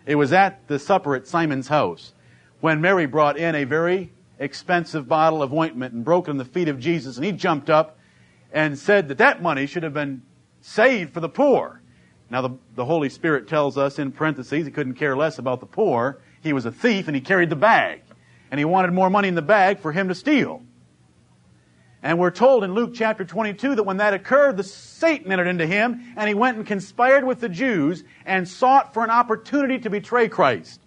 [0.07, 2.15] It was at the supper at Simon's house.
[2.61, 6.45] when Mary brought in a very expensive bottle of ointment and broke it on the
[6.47, 7.99] feet of Jesus, and he jumped up
[8.51, 10.23] and said that that money should have been
[10.63, 11.83] saved for the poor.
[12.31, 15.67] Now, the, the Holy Spirit tells us in parentheses he couldn't care less about the
[15.67, 16.23] poor.
[16.45, 18.03] He was a thief and he carried the bag.
[18.51, 20.63] And he wanted more money in the bag for him to steal.
[22.03, 25.67] And we're told in Luke chapter 22 that when that occurred, the Satan entered into
[25.67, 29.91] him and he went and conspired with the Jews and sought for an opportunity to
[29.91, 30.81] betray Christ.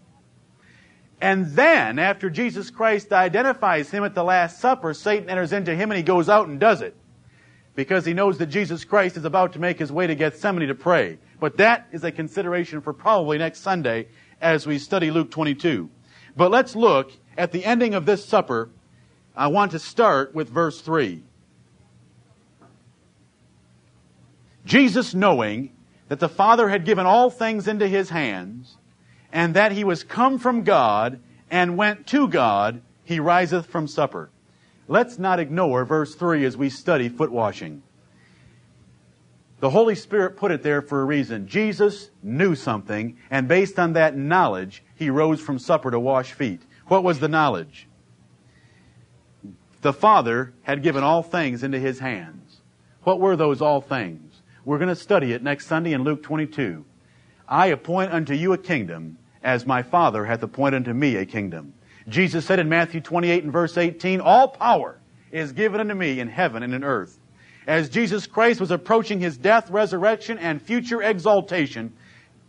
[1.20, 5.90] And then, after Jesus Christ identifies him at the Last Supper, Satan enters into him
[5.90, 6.96] and he goes out and does it.
[7.74, 10.76] Because he knows that Jesus Christ is about to make his way to Gethsemane to
[10.76, 11.18] pray.
[11.40, 14.08] But that is a consideration for probably next Sunday
[14.42, 15.90] as we study Luke 22.
[16.36, 18.70] But let's look at the ending of this supper
[19.36, 21.22] I want to start with verse 3.
[24.66, 25.72] Jesus, knowing
[26.10, 28.78] that the Father had given all things into his hands,
[29.32, 31.20] and that he was come from God
[31.52, 34.30] and went to God, he riseth from supper.
[34.88, 37.84] Let's not ignore verse 3 as we study foot washing.
[39.60, 41.48] The Holy Spirit put it there for a reason.
[41.48, 46.62] Jesus knew something, and based on that knowledge, he rose from supper to wash feet.
[46.88, 47.88] What was the knowledge?
[49.82, 52.58] the Father had given all things into His hands.
[53.04, 54.42] What were those all things?
[54.66, 56.84] We're going to study it next Sunday in Luke 22.
[57.48, 61.74] I appoint unto you a kingdom, as my Father hath appointed unto me a kingdom.
[62.10, 65.00] Jesus said in Matthew 28 and verse 18, All power
[65.32, 67.18] is given unto me in heaven and in earth.
[67.68, 71.94] As Jesus Christ was approaching his death, resurrection, and future exaltation,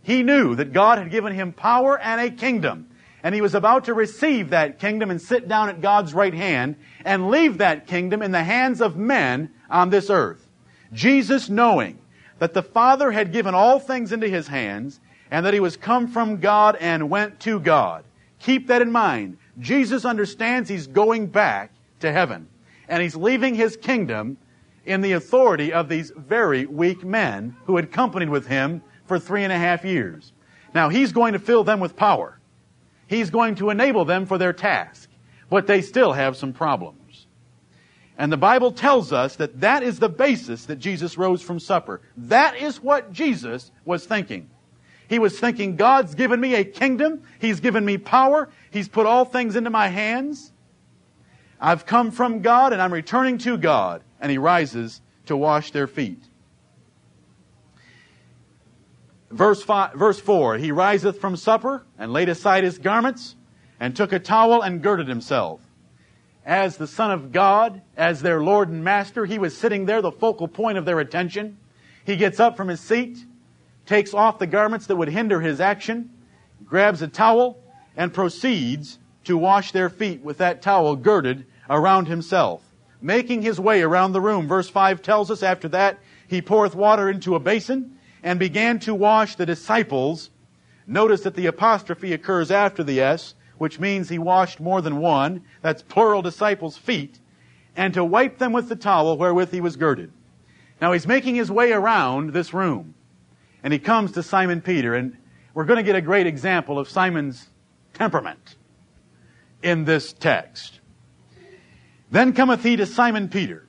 [0.01, 2.89] he knew that God had given him power and a kingdom
[3.23, 6.77] and he was about to receive that kingdom and sit down at God's right hand
[7.03, 10.47] and leave that kingdom in the hands of men on this earth.
[10.93, 11.99] Jesus knowing
[12.39, 16.07] that the Father had given all things into his hands and that he was come
[16.07, 18.05] from God and went to God.
[18.39, 19.37] Keep that in mind.
[19.59, 22.47] Jesus understands he's going back to heaven
[22.87, 24.37] and he's leaving his kingdom
[24.85, 29.43] in the authority of these very weak men who had companied with him for three
[29.43, 30.33] and a half years.
[30.73, 32.39] Now he's going to fill them with power.
[33.07, 35.09] He's going to enable them for their task.
[35.49, 37.25] But they still have some problems.
[38.19, 42.01] And the Bible tells us that that is the basis that Jesus rose from supper.
[42.17, 44.49] That is what Jesus was thinking.
[45.07, 47.23] He was thinking, God's given me a kingdom.
[47.39, 48.49] He's given me power.
[48.69, 50.51] He's put all things into my hands.
[51.59, 54.03] I've come from God and I'm returning to God.
[54.19, 56.23] And he rises to wash their feet.
[59.31, 63.35] Verse, five, verse 4 He riseth from supper and laid aside his garments
[63.79, 65.61] and took a towel and girded himself.
[66.45, 70.11] As the Son of God, as their Lord and Master, he was sitting there, the
[70.11, 71.57] focal point of their attention.
[72.05, 73.19] He gets up from his seat,
[73.85, 76.09] takes off the garments that would hinder his action,
[76.65, 77.59] grabs a towel,
[77.95, 82.63] and proceeds to wash their feet with that towel girded around himself,
[83.01, 84.47] making his way around the room.
[84.47, 88.93] Verse 5 tells us after that, he poureth water into a basin and began to
[88.93, 90.29] wash the disciples.
[90.85, 95.43] Notice that the apostrophe occurs after the S, which means he washed more than one.
[95.61, 97.19] That's plural disciples' feet.
[97.75, 100.11] And to wipe them with the towel wherewith he was girded.
[100.81, 102.95] Now he's making his way around this room.
[103.63, 104.93] And he comes to Simon Peter.
[104.95, 105.17] And
[105.53, 107.49] we're going to get a great example of Simon's
[107.93, 108.55] temperament
[109.61, 110.78] in this text.
[112.11, 113.65] Then cometh he to Simon Peter.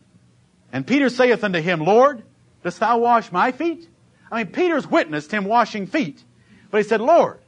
[0.72, 2.22] And Peter saith unto him, Lord,
[2.62, 3.88] dost thou wash my feet?
[4.31, 6.22] I mean, Peter's witnessed him washing feet.
[6.70, 7.40] But he said, Lord,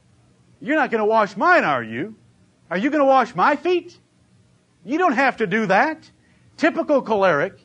[0.61, 2.15] you're not going to wash mine, are you?
[2.69, 3.97] Are you going to wash my feet?
[4.85, 6.09] You don't have to do that.
[6.57, 7.57] Typical choleric,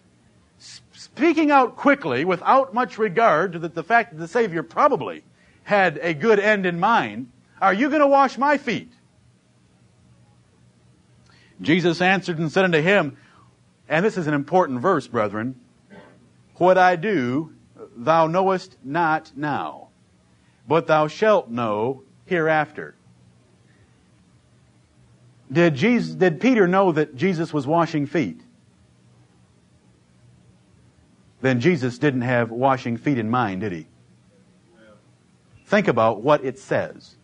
[0.92, 5.24] speaking out quickly without much regard to the, the fact that the Savior probably
[5.64, 7.30] had a good end in mind.
[7.60, 8.92] Are you going to wash my feet?
[11.60, 13.16] Jesus answered and said unto him,
[13.88, 15.58] and this is an important verse, brethren,
[16.56, 17.52] what I do
[17.96, 19.88] thou knowest not now,
[20.66, 22.94] but thou shalt know hereafter.
[25.50, 28.42] Did, Jesus, did Peter know that Jesus was washing feet?
[31.40, 33.86] Then Jesus didn't have washing feet in mind, did he?
[35.64, 37.17] Think about what it says.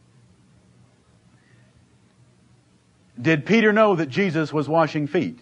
[3.21, 5.39] Did Peter know that Jesus was washing feet?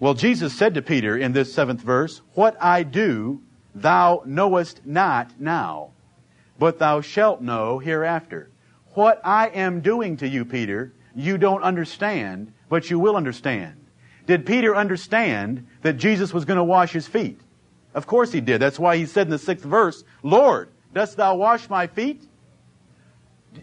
[0.00, 3.40] Well, Jesus said to Peter in this seventh verse, What I do,
[3.74, 5.90] Thou knowest not now,
[6.58, 8.50] but thou shalt know hereafter.
[8.94, 13.74] What I am doing to you, Peter, you don't understand, but you will understand.
[14.26, 17.40] Did Peter understand that Jesus was going to wash his feet?
[17.94, 18.60] Of course he did.
[18.60, 22.22] That's why he said in the sixth verse, Lord, dost thou wash my feet?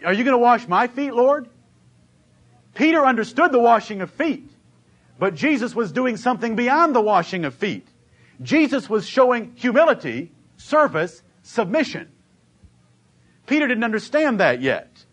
[0.04, 1.48] Are you going to wash my feet, Lord?
[2.74, 4.50] Peter understood the washing of feet,
[5.18, 7.86] but Jesus was doing something beyond the washing of feet.
[8.40, 12.08] Jesus was showing humility, service, submission.
[13.46, 15.04] Peter didn't understand that yet.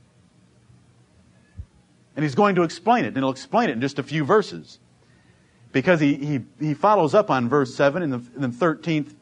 [2.16, 4.80] And he's going to explain it, and he'll explain it in just a few verses.
[5.72, 9.14] Because he, he, he follows up on verse 7 in the, in the 13th,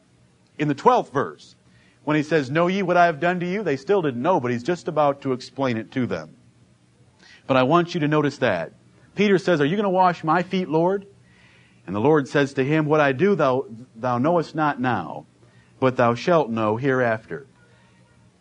[0.58, 1.54] in the 12th verse.
[2.04, 3.62] When he says, Know ye what I have done to you?
[3.62, 6.37] They still didn't know, but he's just about to explain it to them.
[7.48, 8.72] But I want you to notice that.
[9.16, 11.06] Peter says, Are you going to wash my feet, Lord?
[11.86, 13.64] And the Lord says to him, What I do thou,
[13.96, 15.26] thou knowest not now,
[15.80, 17.46] but thou shalt know hereafter.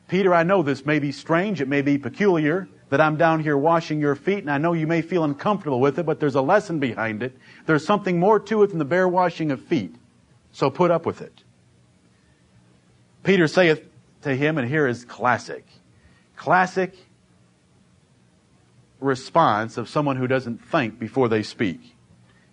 [0.09, 3.57] Peter, I know this may be strange, it may be peculiar, that I'm down here
[3.57, 6.41] washing your feet, and I know you may feel uncomfortable with it, but there's a
[6.41, 7.37] lesson behind it.
[7.65, 9.95] There's something more to it than the bare washing of feet.
[10.51, 11.43] So put up with it.
[13.23, 13.81] Peter saith
[14.23, 15.65] to him, and here is classic.
[16.35, 16.93] Classic
[18.99, 21.95] response of someone who doesn't think before they speak.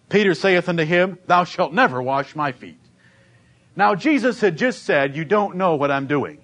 [0.08, 2.78] Peter saith unto him, Thou shalt never wash my feet.
[3.76, 6.40] Now, Jesus had just said, You don't know what I'm doing.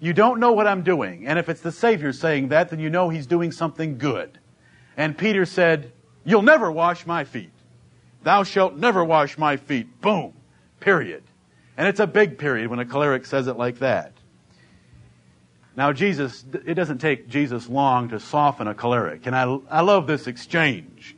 [0.00, 1.26] You don't know what I'm doing.
[1.26, 4.38] And if it's the Savior saying that, then you know He's doing something good.
[4.96, 5.92] And Peter said,
[6.24, 7.50] You'll never wash my feet.
[8.22, 10.00] Thou shalt never wash my feet.
[10.00, 10.34] Boom.
[10.80, 11.24] Period.
[11.76, 14.12] And it's a big period when a choleric says it like that.
[15.78, 19.26] Now, Jesus, it doesn't take Jesus long to soften a choleric.
[19.26, 21.16] And I, I love this exchange.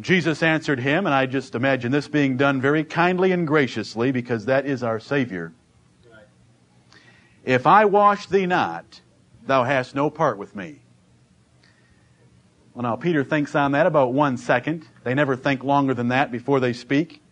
[0.00, 4.44] Jesus answered him, and I just imagine this being done very kindly and graciously because
[4.44, 5.54] that is our Savior.
[7.42, 9.00] If I wash thee not,
[9.46, 10.80] thou hast no part with me.
[12.74, 14.86] Well, now, Peter thinks on that about one second.
[15.04, 17.22] They never think longer than that before they speak.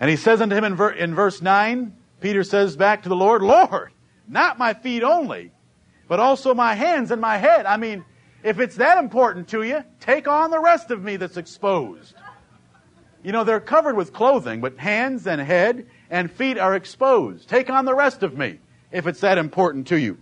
[0.00, 3.16] And he says unto him in, ver- in verse 9, Peter says back to the
[3.16, 3.92] Lord, Lord,
[4.28, 5.52] not my feet only,
[6.08, 7.66] but also my hands and my head.
[7.66, 8.04] I mean,
[8.42, 12.14] if it's that important to you, take on the rest of me that's exposed.
[13.22, 17.48] You know, they're covered with clothing, but hands and head and feet are exposed.
[17.48, 18.58] Take on the rest of me
[18.90, 20.18] if it's that important to you.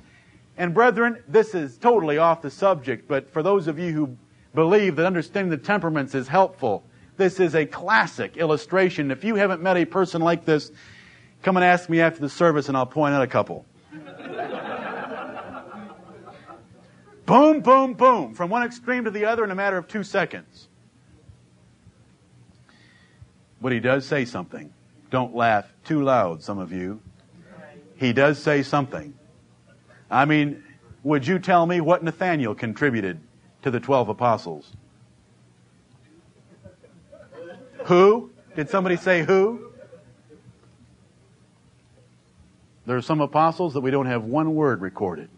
[0.59, 4.17] And brethren, this is totally off the subject, but for those of you who
[4.55, 6.85] believe that understanding the temperaments is helpful,
[7.17, 9.11] this is a classic illustration.
[9.11, 10.71] If you haven't met a person like this,
[11.43, 13.65] come and ask me after the service and I'll point out a couple.
[17.31, 20.67] Boom, boom, boom, from one extreme to the other in a matter of two seconds.
[23.61, 24.73] But he does say something.
[25.11, 27.01] Don't laugh too loud, some of you.
[27.95, 29.15] He does say something.
[30.11, 30.65] I mean,
[31.05, 33.21] would you tell me what Nathaniel contributed
[33.63, 34.73] to the 12 apostles?
[37.85, 38.31] Who?
[38.57, 39.71] Did somebody say who?
[42.87, 45.29] There are some apostles that we don't have one word recorded.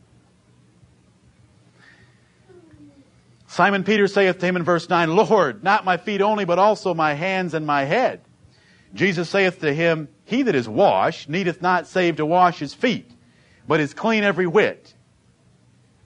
[3.53, 6.95] Simon Peter saith to him in verse 9, Lord, not my feet only, but also
[6.95, 8.23] my hands and my head.
[8.95, 13.11] Jesus saith to him, He that is washed needeth not save to wash his feet,
[13.69, 14.95] but is clean every whit.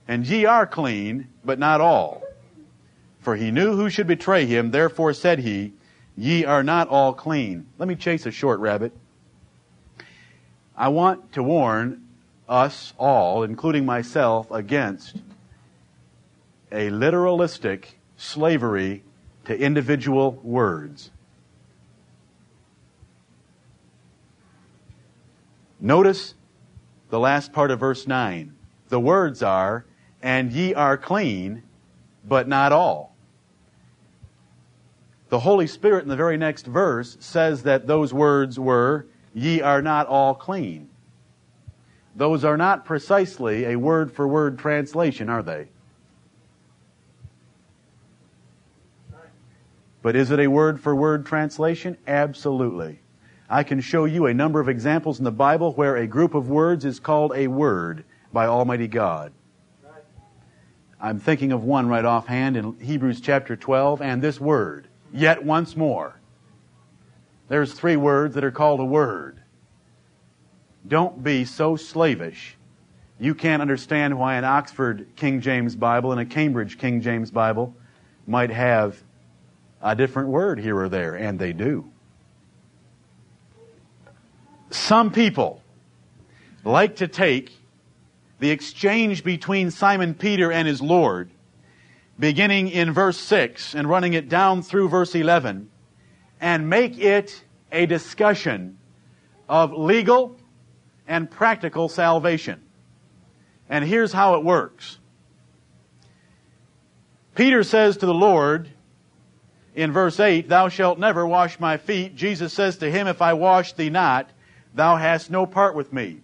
[0.09, 2.21] And ye are clean, but not all.
[3.21, 5.71] For he knew who should betray him, therefore said he,
[6.17, 7.65] Ye are not all clean.
[7.77, 8.91] Let me chase a short rabbit.
[10.75, 12.09] I want to warn
[12.49, 15.15] us all, including myself, against
[16.71, 17.85] a literalistic
[18.17, 19.03] slavery
[19.45, 21.11] to individual words.
[25.79, 26.33] Notice
[27.09, 28.53] the last part of verse 9.
[28.89, 29.85] The words are,
[30.21, 31.63] and ye are clean,
[32.25, 33.15] but not all.
[35.29, 39.81] The Holy Spirit in the very next verse says that those words were, Ye are
[39.81, 40.89] not all clean.
[42.15, 45.67] Those are not precisely a word for word translation, are they?
[50.07, 51.97] But is it a word for word translation?
[52.07, 53.01] Absolutely.
[53.49, 56.47] I can show you a number of examples in the Bible where a group of
[56.47, 59.33] words is called a word by Almighty God.
[61.01, 65.75] I'm thinking of one right offhand in Hebrews chapter 12, and this word, yet once
[65.75, 66.21] more.
[67.49, 69.41] There's three words that are called a word.
[70.87, 72.55] Don't be so slavish.
[73.19, 77.75] You can't understand why an Oxford King James Bible and a Cambridge King James Bible
[78.25, 79.03] might have
[79.81, 81.91] a different word here or there, and they do.
[84.69, 85.61] Some people
[86.63, 87.51] like to take
[88.39, 91.31] the exchange between Simon Peter and his Lord,
[92.19, 95.69] beginning in verse 6 and running it down through verse 11,
[96.41, 98.77] and make it a discussion
[99.49, 100.35] of legal
[101.07, 102.61] and practical salvation.
[103.69, 104.99] And here's how it works.
[107.35, 108.69] Peter says to the Lord
[109.77, 112.15] in verse 8, Thou shalt never wash my feet.
[112.15, 114.27] Jesus says to him, If I wash thee not,
[114.73, 116.21] thou hast no part with me.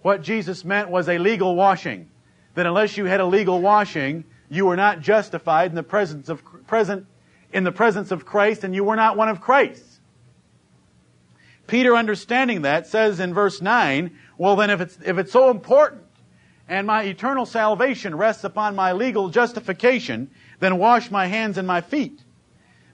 [0.00, 2.08] What Jesus meant was a legal washing.
[2.54, 6.42] That unless you had a legal washing, you were not justified in the presence of
[6.66, 7.06] present
[7.52, 10.00] in the presence of Christ and you were not one of Christ's.
[11.66, 16.02] Peter understanding that says in verse 9, well then if it's if it's so important
[16.66, 20.30] and my eternal salvation rests upon my legal justification,
[20.60, 22.22] then wash my hands and my feet.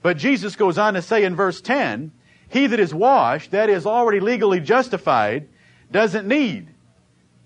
[0.03, 2.11] But Jesus goes on to say in verse 10,
[2.49, 5.47] he that is washed, that is already legally justified,
[5.91, 6.67] doesn't need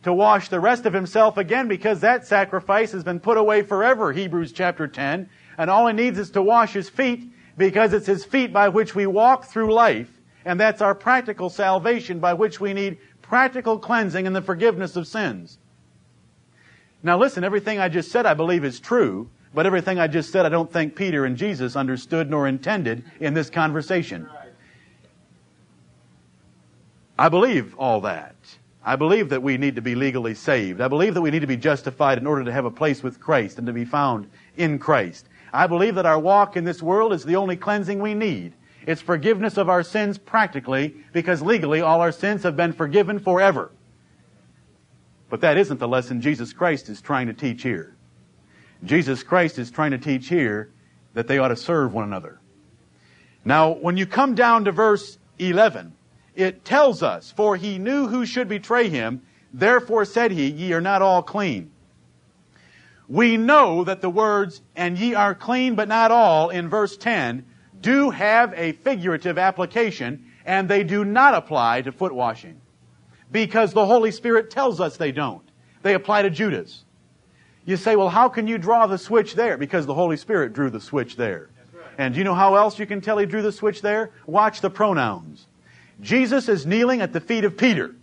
[0.03, 4.12] to wash the rest of himself again because that sacrifice has been put away forever,
[4.12, 5.30] Hebrews chapter 10.
[5.58, 8.95] And all he needs is to wash his feet because it's his feet by which
[8.95, 10.10] we walk through life.
[10.43, 15.08] And that's our practical salvation by which we need practical cleansing and the forgiveness of
[15.08, 15.60] sins.
[17.03, 20.45] Now listen, everything I just said I believe is true, but everything I just said
[20.45, 24.30] I don't think Peter and Jesus understood nor intended in this conversation.
[27.18, 28.36] I believe all that.
[28.86, 30.80] I believe that we need to be legally saved.
[30.80, 33.20] I believe that we need to be justified in order to have a place with
[33.20, 35.28] Christ and to be found in Christ.
[35.51, 38.53] I believe that our walk in this world is the only cleansing we need.
[38.86, 43.72] It's forgiveness of our sins practically, because legally all our sins have been forgiven forever.
[45.32, 47.97] But that isn't the lesson Jesus Christ is trying to teach here.
[48.84, 50.71] Jesus Christ is trying to teach here
[51.13, 52.39] that they ought to serve one another.
[53.43, 55.93] Now, when you come down to verse 11,
[56.36, 59.21] it tells us, For he knew who should betray him,
[59.53, 61.71] therefore said he, Ye are not all clean.
[63.07, 67.45] We know that the words, and ye are clean but not all, in verse 10,
[67.80, 72.59] do have a figurative application, and they do not apply to foot washing.
[73.32, 75.43] Because the Holy Spirit tells us they don't.
[75.84, 76.84] They apply to Judas.
[77.68, 79.57] You say, well, how can you draw the switch there?
[79.57, 81.49] Because the Holy Spirit drew the switch there.
[81.74, 81.86] Right.
[81.97, 84.11] And do you know how else you can tell he drew the switch there?
[84.26, 85.47] Watch the pronouns.
[85.99, 87.93] Jesus is kneeling at the feet of Peter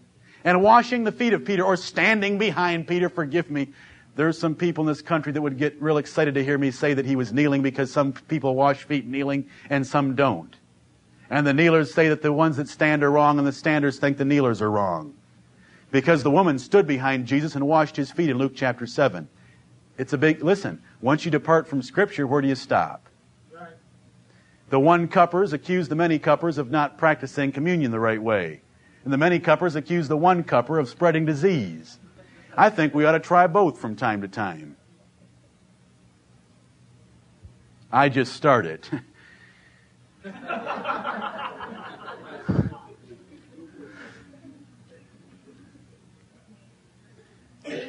[0.44, 3.08] and washing the feet of Peter or standing behind Peter.
[3.08, 3.72] Forgive me.
[4.16, 6.92] There's some people in this country that would get real excited to hear me say
[6.92, 10.54] that he was kneeling because some people wash feet kneeling and some don't.
[11.30, 14.18] And the kneelers say that the ones that stand are wrong and the standers think
[14.18, 15.14] the kneelers are wrong.
[15.90, 19.26] Because the woman stood behind Jesus and washed his feet in Luke chapter 7.
[19.96, 23.08] It's a big, listen, once you depart from scripture, where do you stop?
[24.70, 28.62] The one cuppers accuse the many cuppers of not practicing communion the right way.
[29.04, 31.98] And the many cuppers accuse the one cupper of spreading disease.
[32.56, 34.76] I think we ought to try both from time to time.
[37.92, 38.88] I just started.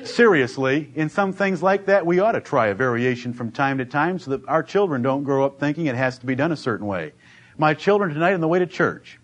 [0.04, 3.86] Seriously, in some things like that, we ought to try a variation from time to
[3.86, 6.58] time so that our children don't grow up thinking it has to be done a
[6.58, 7.14] certain way.
[7.58, 9.20] My children tonight on the way to church,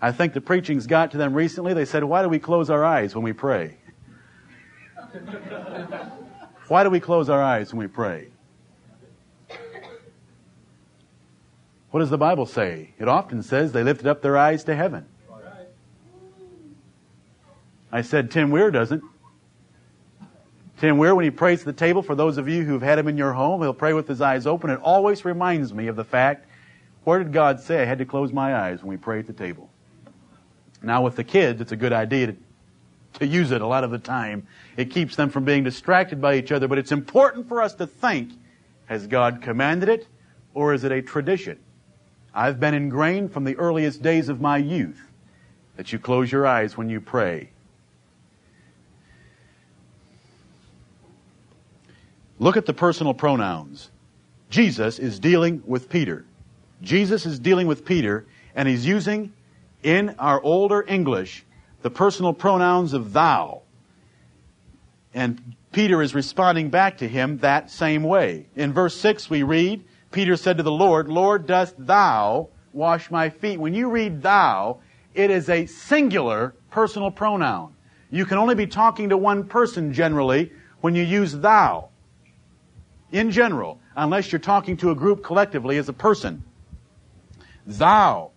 [0.00, 1.74] I think the preaching's got to them recently.
[1.74, 3.78] They said, Why do we close our eyes when we pray?
[6.68, 8.28] Why do we close our eyes when we pray?
[11.90, 12.92] What does the Bible say?
[12.98, 15.06] It often says they lifted up their eyes to heaven.
[17.92, 19.04] I said Tim Weir doesn't.
[20.78, 23.06] Tim Weir, when he prays at the table, for those of you who've had him
[23.06, 24.70] in your home, he'll pray with his eyes open.
[24.70, 26.46] It always reminds me of the fact,
[27.04, 29.32] where did God say I had to close my eyes when we pray at the
[29.32, 29.70] table?
[30.82, 32.36] Now with the kids, it's a good idea to,
[33.20, 34.46] to use it a lot of the time.
[34.76, 37.86] It keeps them from being distracted by each other, but it's important for us to
[37.86, 38.32] think,
[38.86, 40.08] has God commanded it,
[40.54, 41.58] or is it a tradition?
[42.34, 45.00] I've been ingrained from the earliest days of my youth
[45.76, 47.50] that you close your eyes when you pray.
[52.44, 53.90] Look at the personal pronouns.
[54.50, 56.26] Jesus is dealing with Peter.
[56.82, 59.32] Jesus is dealing with Peter, and he's using
[59.82, 61.42] in our older English
[61.80, 63.62] the personal pronouns of thou.
[65.14, 68.44] And Peter is responding back to him that same way.
[68.56, 73.30] In verse 6 we read, Peter said to the Lord, Lord, dost thou wash my
[73.30, 73.58] feet?
[73.58, 74.80] When you read thou,
[75.14, 77.74] it is a singular personal pronoun.
[78.10, 81.88] You can only be talking to one person generally when you use thou.
[83.14, 86.42] In general, unless you're talking to a group collectively as a person.
[87.64, 88.32] Thou.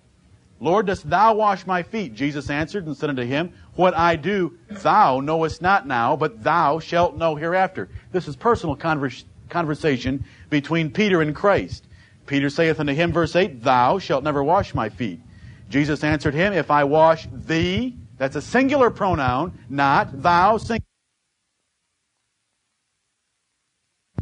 [0.59, 2.13] Lord, dost thou wash my feet?
[2.13, 6.77] Jesus answered and said unto him, What I do, thou knowest not now, but thou
[6.77, 7.89] shalt know hereafter.
[8.11, 11.85] This is personal conversation conversation between Peter and Christ.
[12.27, 15.21] Peter saith unto him, verse 8, Thou shalt never wash my feet.
[15.69, 20.86] Jesus answered him, If I wash thee, that's a singular pronoun, not thou, singular.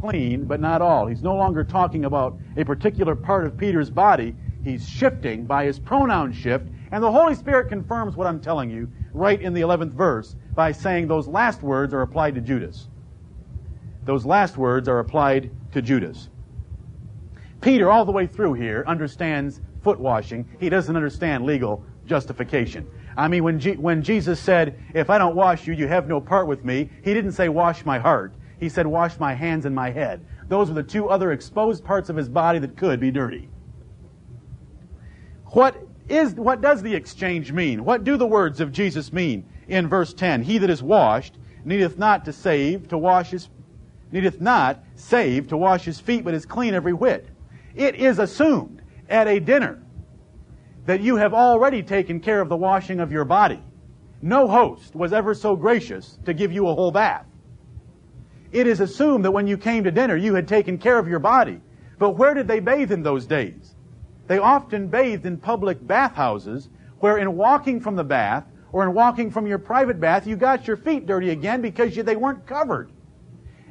[0.00, 1.06] Clean, but not all.
[1.06, 4.34] He's no longer talking about a particular part of Peter's body.
[4.62, 8.88] He's shifting by his pronoun shift, and the Holy Spirit confirms what I'm telling you
[9.14, 12.88] right in the 11th verse by saying those last words are applied to Judas.
[14.04, 16.28] Those last words are applied to Judas.
[17.60, 20.46] Peter, all the way through here, understands foot washing.
[20.60, 22.86] He doesn't understand legal justification.
[23.16, 26.20] I mean, when, G- when Jesus said, If I don't wash you, you have no
[26.20, 28.34] part with me, he didn't say, Wash my heart.
[28.58, 30.24] He said, Wash my hands and my head.
[30.48, 33.48] Those were the two other exposed parts of his body that could be dirty.
[35.46, 35.76] What
[36.08, 37.84] is, what does the exchange mean?
[37.84, 40.42] What do the words of Jesus mean in verse 10?
[40.42, 43.48] He that is washed needeth not to save to wash his,
[44.12, 47.28] needeth not save to wash his feet, but is clean every whit.
[47.74, 49.82] It is assumed at a dinner
[50.86, 53.62] that you have already taken care of the washing of your body.
[54.22, 57.26] No host was ever so gracious to give you a whole bath.
[58.52, 61.18] It is assumed that when you came to dinner, you had taken care of your
[61.18, 61.60] body.
[61.98, 63.74] But where did they bathe in those days?
[64.26, 66.68] They often bathed in public bathhouses
[67.00, 70.66] where in walking from the bath or in walking from your private bath, you got
[70.66, 72.90] your feet dirty again because you, they weren't covered.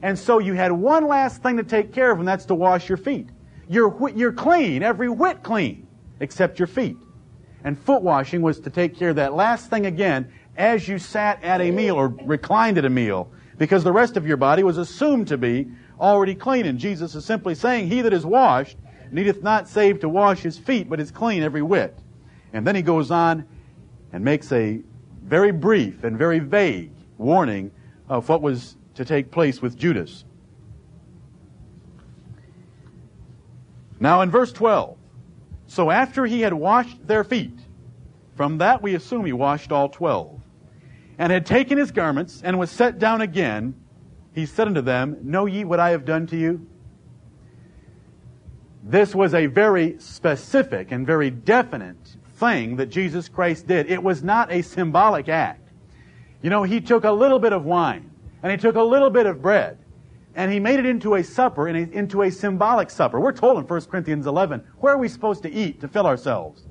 [0.01, 2.89] And so you had one last thing to take care of, and that's to wash
[2.89, 3.29] your feet.
[3.67, 5.87] You're, you're clean, every whit clean,
[6.19, 6.97] except your feet.
[7.63, 11.43] And foot washing was to take care of that last thing again as you sat
[11.43, 14.77] at a meal or reclined at a meal, because the rest of your body was
[14.77, 15.67] assumed to be
[15.99, 16.65] already clean.
[16.65, 18.77] And Jesus is simply saying, He that is washed
[19.11, 21.97] needeth not save to wash his feet, but is clean every whit.
[22.53, 23.45] And then he goes on
[24.11, 24.81] and makes a
[25.23, 27.71] very brief and very vague warning
[28.09, 30.25] of what was to take place with Judas.
[33.99, 34.97] Now in verse 12,
[35.67, 37.57] so after he had washed their feet,
[38.35, 40.34] from that we assume he washed all twelve,
[41.17, 43.75] and had taken his garments and was set down again,
[44.33, 46.67] he said unto them, Know ye what I have done to you?
[48.83, 53.89] This was a very specific and very definite thing that Jesus Christ did.
[53.89, 55.69] It was not a symbolic act.
[56.41, 58.11] You know, he took a little bit of wine
[58.43, 59.79] and he took a little bit of bread
[60.35, 63.19] and he made it into a supper, into a symbolic supper.
[63.19, 66.67] We're told in 1 Corinthians 11, where are we supposed to eat to fill ourselves?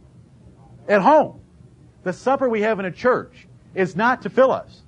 [0.86, 1.40] At home.
[2.02, 4.82] The supper we have in a church is not to fill us.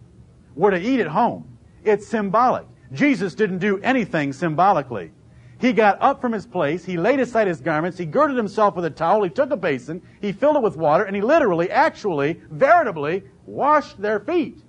[0.55, 1.59] We're to eat at home.
[1.84, 2.66] It's symbolic.
[2.93, 5.12] Jesus didn't do anything symbolically.
[5.59, 8.84] He got up from his place, he laid aside his garments, he girded himself with
[8.84, 12.41] a towel, he took a basin, he filled it with water, and he literally, actually,
[12.51, 14.62] veritably washed their feet.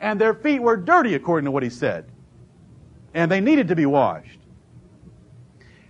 [0.00, 2.04] And their feet were dirty according to what he said
[3.14, 4.38] and they needed to be washed.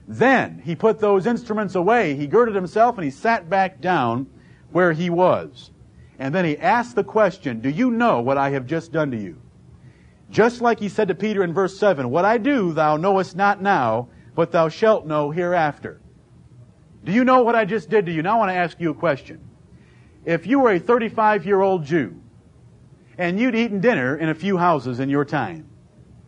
[0.09, 2.15] Then he put those instruments away.
[2.17, 4.27] He girded himself and he sat back down
[4.73, 5.71] where he was.
[6.19, 9.17] And then he asked the question, Do you know what I have just done to
[9.17, 9.41] you?
[10.31, 13.61] Just like he said to Peter in verse 7, What I do thou knowest not
[13.61, 16.01] now, but thou shalt know hereafter.
[17.05, 18.23] Do you know what I just did to you?
[18.23, 19.41] Now I want to ask you a question.
[20.25, 22.21] If you were a 35 year old Jew,
[23.19, 25.69] and you'd eaten dinner in a few houses in your time,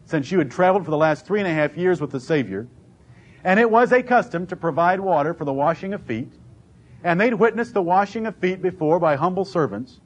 [0.04, 2.66] since you had traveled for the last three and a half years with the Savior.
[3.42, 6.32] And it was a custom to provide water for the washing of feet.
[7.04, 10.00] And they'd witnessed the washing of feet before by humble servants.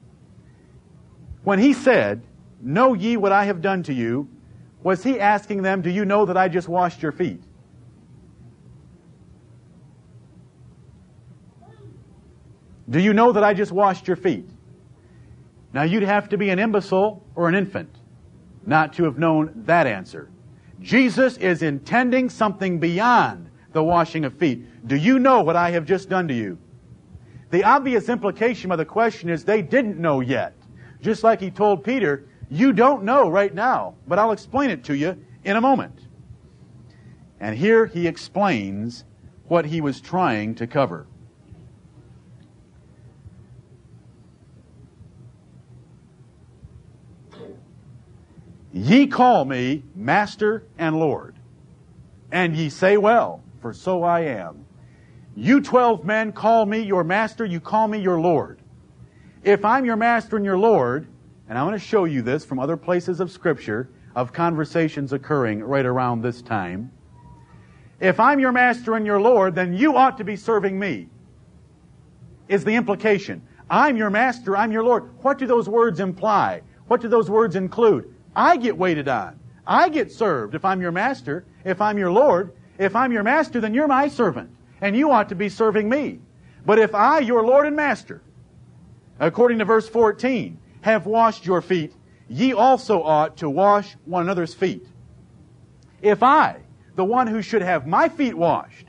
[1.43, 2.21] When he said,
[2.61, 4.27] Know ye what I have done to you,
[4.83, 7.41] was he asking them, Do you know that I just washed your feet?
[12.89, 14.49] Do you know that I just washed your feet?
[15.73, 17.95] Now you'd have to be an imbecile or an infant
[18.65, 20.29] not to have known that answer.
[20.81, 24.87] Jesus is intending something beyond the washing of feet.
[24.87, 26.57] Do you know what I have just done to you?
[27.51, 30.53] The obvious implication of the question is they didn't know yet.
[31.01, 34.95] Just like he told Peter, you don't know right now, but I'll explain it to
[34.95, 35.99] you in a moment.
[37.39, 39.05] And here he explains
[39.47, 41.07] what he was trying to cover.
[48.71, 51.35] Ye call me Master and Lord,
[52.31, 54.65] and ye say well, for so I am.
[55.35, 58.59] You twelve men call me your Master, you call me your Lord.
[59.43, 61.07] If I'm your Master and your Lord,
[61.47, 65.63] and I want to show you this from other places of Scripture, of conversations occurring
[65.63, 66.91] right around this time.
[67.99, 71.07] If I'm your Master and your Lord, then you ought to be serving me,
[72.47, 73.41] is the implication.
[73.69, 75.09] I'm your Master, I'm your Lord.
[75.23, 76.61] What do those words imply?
[76.87, 78.13] What do those words include?
[78.35, 79.39] I get waited on.
[79.65, 82.53] I get served if I'm your master, if I'm your Lord.
[82.79, 84.49] If I'm your master, then you're my servant,
[84.81, 86.19] and you ought to be serving me.
[86.65, 88.21] But if I, your Lord and master,
[89.19, 91.93] according to verse 14, have washed your feet,
[92.27, 94.85] ye also ought to wash one another's feet.
[96.01, 96.57] If I,
[96.95, 98.85] the one who should have my feet washed,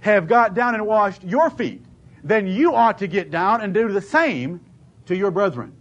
[0.00, 1.84] have got down and washed your feet,
[2.24, 4.60] then you ought to get down and do the same
[5.06, 5.74] to your brethren.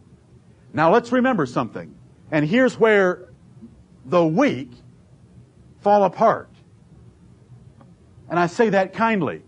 [0.74, 1.94] Now let's remember something.
[2.32, 3.30] And here's where
[4.06, 4.72] the weak
[5.82, 6.50] fall apart.
[8.30, 9.44] And I say that kindly.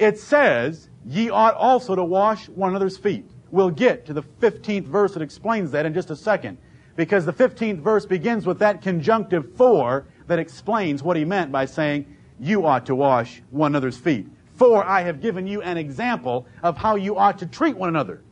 [0.00, 3.30] It says, ye ought also to wash one another's feet.
[3.50, 6.56] We'll get to the 15th verse that explains that in just a second.
[6.96, 11.66] Because the 15th verse begins with that conjunctive for that explains what he meant by
[11.66, 14.26] saying, you ought to wash one another's feet.
[14.54, 18.22] For I have given you an example of how you ought to treat one another.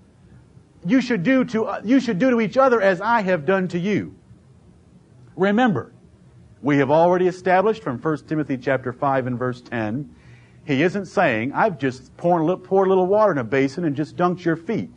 [0.87, 3.69] You should do to, uh, you should do to each other as I have done
[3.69, 4.15] to you.
[5.37, 5.93] Remember,
[6.63, 10.15] we have already established from 1 Timothy chapter 5 and verse 10,
[10.65, 14.17] he isn't saying, I've just poured, poured a little water in a basin and just
[14.17, 14.91] dunked your feet.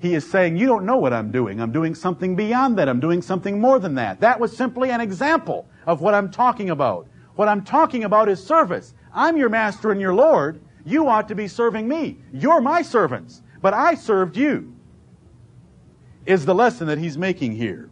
[0.00, 1.60] He is saying, you don't know what I'm doing.
[1.60, 2.88] I'm doing something beyond that.
[2.88, 4.20] I'm doing something more than that.
[4.20, 7.06] That was simply an example of what I'm talking about.
[7.36, 8.94] What I'm talking about is service.
[9.12, 10.60] I'm your master and your Lord.
[10.86, 12.18] You ought to be serving me.
[12.32, 14.74] You're my servants, but I served you.
[16.24, 17.90] Is the lesson that he's making here.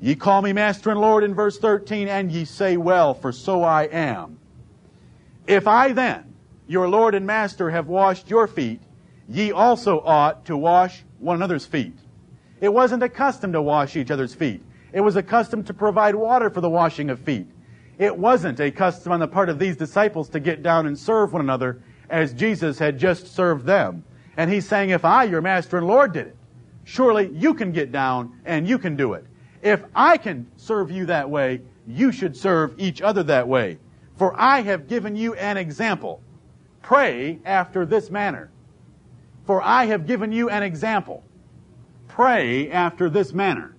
[0.00, 3.64] Ye call me master and Lord in verse 13, and ye say, Well, for so
[3.64, 4.38] I am.
[5.48, 6.34] If I then,
[6.66, 8.82] your Lord and master, have washed your feet,
[9.26, 11.96] ye also ought to wash one another's feet.
[12.60, 14.62] It wasn't a custom to wash each other's feet.
[14.92, 17.46] It was a custom to provide water for the washing of feet.
[17.96, 21.32] It wasn't a custom on the part of these disciples to get down and serve
[21.32, 24.04] one another as Jesus had just served them.
[24.36, 26.36] And he's saying, if I, your master and Lord, did it,
[26.84, 29.24] surely you can get down and you can do it.
[29.62, 33.78] If I can serve you that way, you should serve each other that way.
[34.18, 36.20] For I have given you an example.
[36.82, 38.50] Pray after this manner.
[39.46, 41.22] For I have given you an example.
[42.08, 43.76] Pray after this manner.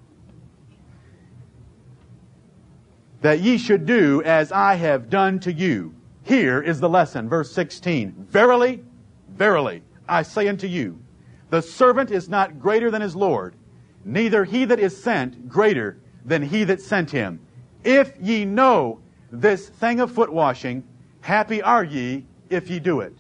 [3.22, 5.94] That ye should do as I have done to you.
[6.24, 8.28] Here is the lesson, verse 16.
[8.30, 8.82] Verily,
[9.30, 11.02] verily, I say unto you,
[11.50, 13.56] the servant is not greater than his Lord,
[14.06, 17.42] neither he that is sent greater than he that sent him.
[17.84, 19.02] If ye know
[19.32, 20.84] this thing of foot washing,
[21.22, 23.14] happy are ye if ye do it.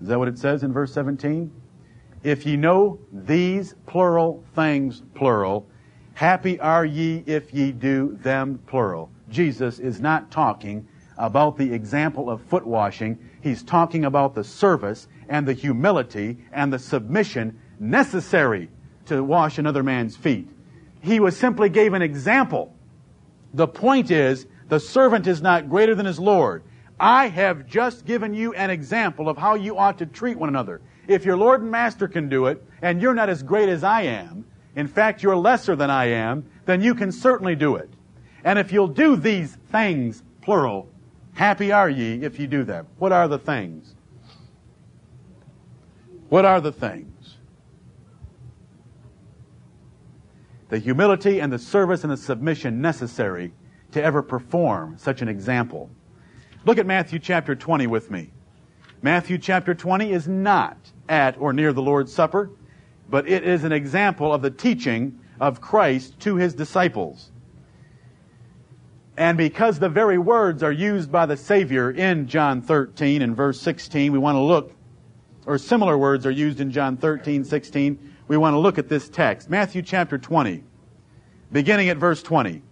[0.00, 1.52] Is that what it says in verse 17?
[2.24, 5.68] If ye know these plural things, plural,
[6.14, 9.10] happy are ye if ye do them, plural.
[9.28, 10.86] Jesus is not talking
[11.18, 13.18] about the example of foot washing.
[13.42, 18.70] He's talking about the service and the humility and the submission necessary
[19.06, 20.48] to wash another man's feet.
[21.02, 22.74] He was simply gave an example.
[23.52, 26.62] The point is, the servant is not greater than his Lord.
[26.98, 30.80] I have just given you an example of how you ought to treat one another.
[31.08, 34.02] If your Lord and Master can do it, and you're not as great as I
[34.02, 34.44] am,
[34.76, 37.90] in fact, you're lesser than I am, then you can certainly do it.
[38.44, 40.88] And if you'll do these things, plural,
[41.34, 42.86] happy are ye if you do them.
[42.98, 43.94] What are the things?
[46.28, 47.11] What are the things?
[50.72, 53.52] The humility and the service and the submission necessary
[53.90, 55.90] to ever perform such an example.
[56.64, 58.30] Look at Matthew chapter 20 with me.
[59.02, 60.78] Matthew chapter 20 is not
[61.10, 62.48] at or near the Lord's Supper,
[63.10, 67.30] but it is an example of the teaching of Christ to his disciples.
[69.18, 73.60] And because the very words are used by the Savior in John 13 and verse
[73.60, 74.72] 16, we want to look
[75.44, 78.11] or similar words are used in John 13, 16.
[78.32, 79.50] We want to look at this text.
[79.50, 80.64] Matthew chapter 20,
[81.52, 82.62] beginning at verse 20.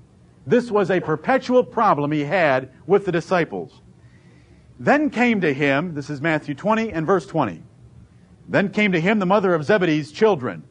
[0.46, 3.82] This was a perpetual problem he had with the disciples.
[4.78, 7.62] Then came to him, this is Matthew 20 and verse 20.
[8.48, 10.62] Then came to him the mother of Zebedee's children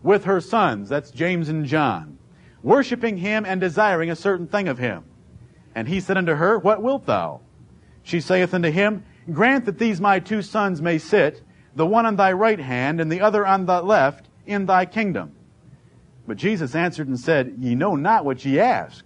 [0.00, 2.16] with her sons, that's James and John,
[2.62, 5.02] worshiping him and desiring a certain thing of him.
[5.74, 7.40] And he said unto her, What wilt thou?
[8.04, 9.02] She saith unto him,
[9.32, 11.42] Grant that these my two sons may sit,
[11.74, 15.32] the one on thy right hand and the other on the left, in thy kingdom.
[16.26, 19.04] But Jesus answered and said, Ye know not what ye ask.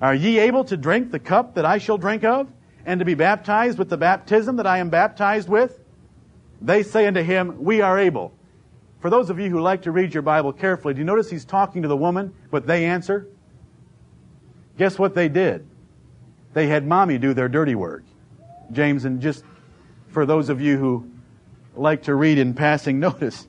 [0.00, 2.50] Are ye able to drink the cup that I shall drink of,
[2.84, 5.80] and to be baptized with the baptism that I am baptized with?
[6.60, 8.32] They say unto him, We are able.
[9.00, 11.44] For those of you who like to read your Bible carefully, do you notice he's
[11.44, 13.28] talking to the woman, but they answer?
[14.78, 15.66] Guess what they did?
[16.54, 18.04] They had mommy do their dirty work.
[18.72, 19.44] James, and just
[20.08, 21.10] for those of you who
[21.78, 23.46] like to read in passing notice,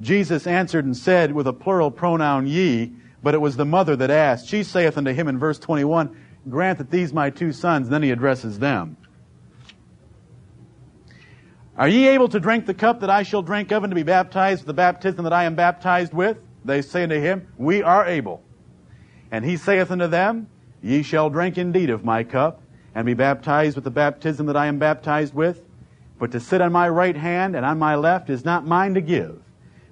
[0.00, 4.10] Jesus answered and said with a plural pronoun ye, but it was the mother that
[4.10, 4.48] asked.
[4.48, 6.16] She saith unto him in verse 21,
[6.48, 8.96] Grant that these my two sons, then he addresses them.
[11.76, 14.02] Are ye able to drink the cup that I shall drink of and to be
[14.02, 16.38] baptized with the baptism that I am baptized with?
[16.64, 18.42] They say unto him, We are able.
[19.30, 20.48] And he saith unto them,
[20.82, 22.62] Ye shall drink indeed of my cup,
[22.94, 25.65] and be baptized with the baptism that I am baptized with.
[26.18, 29.00] But to sit on my right hand and on my left is not mine to
[29.00, 29.42] give,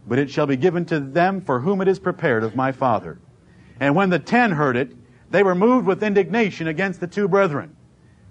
[0.07, 3.19] but it shall be given to them for whom it is prepared of my Father.
[3.81, 4.93] And when the ten heard it,
[5.31, 7.77] they were moved with indignation against the two brethren.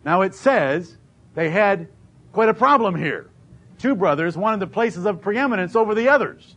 [0.05, 0.97] Now it says
[1.35, 1.87] they had
[2.31, 3.29] quite a problem here.
[3.77, 6.55] Two brothers wanted the places of preeminence over the others.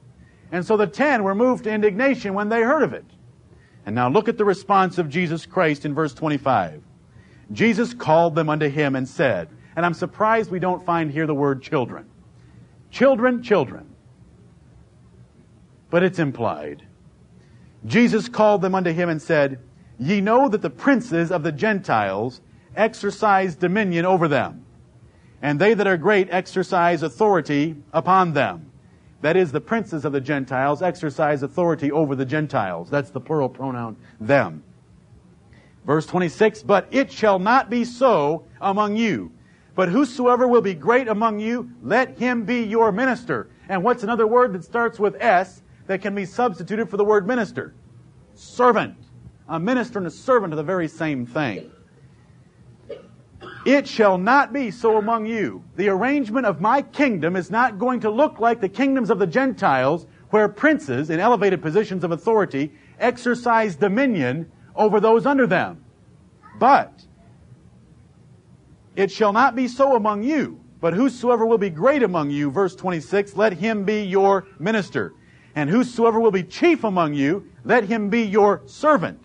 [0.53, 3.05] And so the ten were moved to indignation when they heard of it.
[3.84, 6.82] And now look at the response of Jesus Christ in verse 25.
[7.53, 11.35] Jesus called them unto him and said, and I'm surprised we don't find here the
[11.35, 12.07] word children.
[12.91, 13.95] Children, children.
[15.91, 16.83] But it's implied.
[17.85, 19.61] Jesus called them unto him and said,
[19.99, 22.41] Ye know that the princes of the Gentiles
[22.74, 24.64] exercise dominion over them,
[25.41, 28.70] and they that are great exercise authority upon them.
[29.22, 32.91] That is, the princes of the Gentiles exercise authority over the Gentiles.
[32.91, 34.62] That's the plural pronoun, them.
[35.87, 39.33] Verse 26, But it shall not be so among you.
[39.77, 43.51] But whosoever will be great among you, let him be your minister.
[43.68, 47.27] And what's another word that starts with S that can be substituted for the word
[47.27, 47.74] minister?
[48.35, 48.97] Servant.
[49.49, 51.70] A minister and a servant are the very same thing.
[53.66, 55.62] It shall not be so among you.
[55.77, 59.27] The arrangement of my kingdom is not going to look like the kingdoms of the
[59.27, 65.85] Gentiles, where princes in elevated positions of authority exercise dominion over those under them.
[66.59, 67.05] But
[68.97, 70.61] it shall not be so among you.
[70.80, 75.14] But whosoever will be great among you, verse 26, let him be your minister.
[75.55, 79.18] And whosoever will be chief among you, let him be your servant.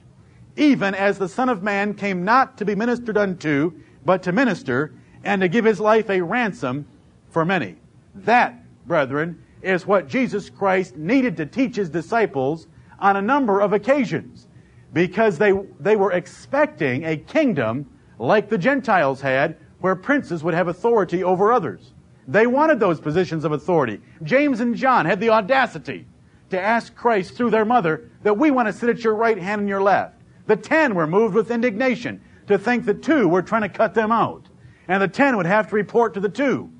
[0.56, 3.74] Even as the Son of Man came not to be ministered unto,
[4.06, 4.94] but to minister
[5.24, 6.86] and to give his life a ransom
[7.30, 7.76] for many.
[8.16, 12.68] That, brethren, is what Jesus Christ needed to teach his disciples
[13.00, 14.48] on a number of occasions
[14.94, 17.90] because they, they were expecting a kingdom
[18.22, 21.94] like the Gentiles had where princes would have authority over others.
[22.28, 24.00] They wanted those positions of authority.
[24.22, 26.06] James and John had the audacity
[26.52, 29.62] to ask Christ through their mother that we want to sit at your right hand
[29.62, 30.22] and your left.
[30.46, 34.12] The ten were moved with indignation to think that two were trying to cut them
[34.12, 34.46] out.
[34.88, 36.72] And the ten would have to report to the two.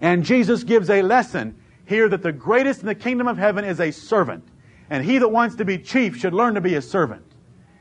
[0.00, 3.80] And Jesus gives a lesson here that the greatest in the kingdom of heaven is
[3.80, 4.46] a servant.
[4.90, 7.24] And he that wants to be chief should learn to be a servant.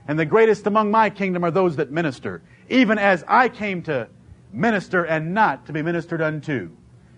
[0.08, 4.08] And the greatest among my kingdom are those that minister, even as I came to
[4.54, 6.72] minister and not to be ministered unto.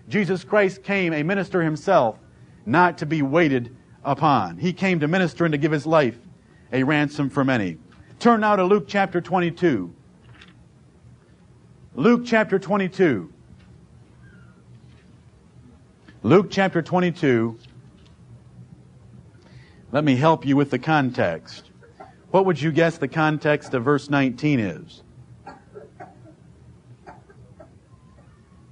[0.08, 2.18] Jesus Christ came a minister himself,
[2.66, 4.58] not to be waited upon.
[4.58, 6.18] He came to minister and to give his life
[6.72, 7.78] a ransom for many.
[8.18, 9.94] Turn now to Luke chapter 22.
[11.94, 13.32] Luke chapter 22.
[16.22, 17.58] Luke chapter 22.
[19.92, 21.69] Let me help you with the context.
[22.30, 25.02] What would you guess the context of verse 19 is?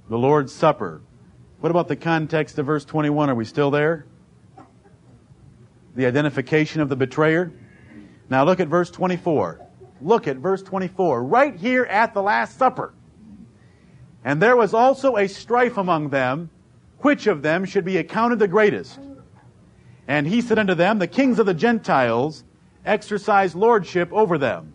[0.07, 1.01] The Lord's Supper.
[1.59, 3.29] What about the context of verse 21?
[3.29, 4.05] Are we still there?
[5.93, 7.51] The identification of the betrayer?
[8.29, 9.59] Now look at verse 24.
[10.01, 11.23] Look at verse 24.
[11.25, 12.93] Right here at the Last Supper.
[14.23, 16.49] And there was also a strife among them,
[16.99, 18.99] which of them should be accounted the greatest.
[20.07, 22.45] And he said unto them, The kings of the Gentiles
[22.85, 24.73] exercise lordship over them,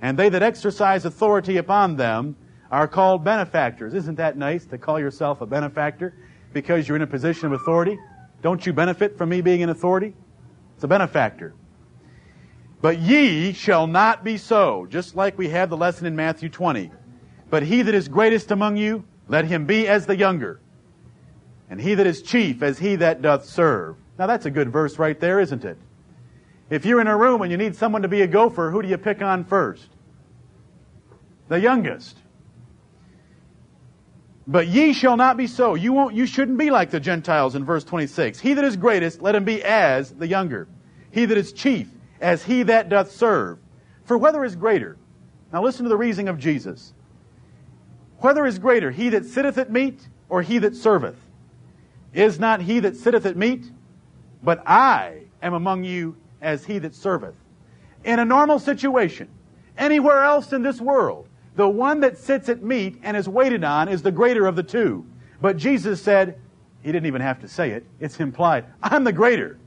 [0.00, 2.36] and they that exercise authority upon them
[2.70, 3.94] are called benefactors.
[3.94, 6.14] Isn't that nice to call yourself a benefactor
[6.52, 7.98] because you're in a position of authority?
[8.42, 10.14] Don't you benefit from me being in authority?
[10.74, 11.54] It's a benefactor.
[12.82, 16.90] But ye shall not be so, just like we had the lesson in Matthew 20.
[17.48, 20.60] But he that is greatest among you, let him be as the younger.
[21.70, 23.96] And he that is chief as he that doth serve.
[24.18, 25.78] Now that's a good verse right there, isn't it?
[26.70, 28.88] If you're in a room and you need someone to be a gopher, who do
[28.88, 29.88] you pick on first?
[31.48, 32.18] The youngest.
[34.46, 35.74] But ye shall not be so.
[35.74, 38.40] You won't, you shouldn't be like the Gentiles in verse 26.
[38.40, 40.68] He that is greatest, let him be as the younger.
[41.10, 41.88] He that is chief,
[42.20, 43.58] as he that doth serve.
[44.04, 44.96] For whether is greater?
[45.52, 46.92] Now listen to the reasoning of Jesus.
[48.18, 51.16] Whether is greater, he that sitteth at meat or he that serveth?
[52.12, 53.70] Is not he that sitteth at meat?
[54.42, 57.34] But I am among you as he that serveth.
[58.04, 59.28] In a normal situation,
[59.76, 63.88] anywhere else in this world, the one that sits at meat and is waited on
[63.88, 65.06] is the greater of the two.
[65.40, 66.38] But Jesus said,
[66.82, 69.58] he didn't even have to say it, it's implied, I'm the greater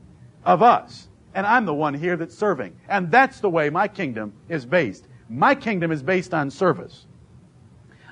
[0.44, 2.76] of us and I'm the one here that's serving.
[2.88, 5.06] And that's the way my kingdom is based.
[5.28, 7.06] My kingdom is based on service.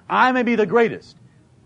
[0.08, 1.16] I may be the greatest,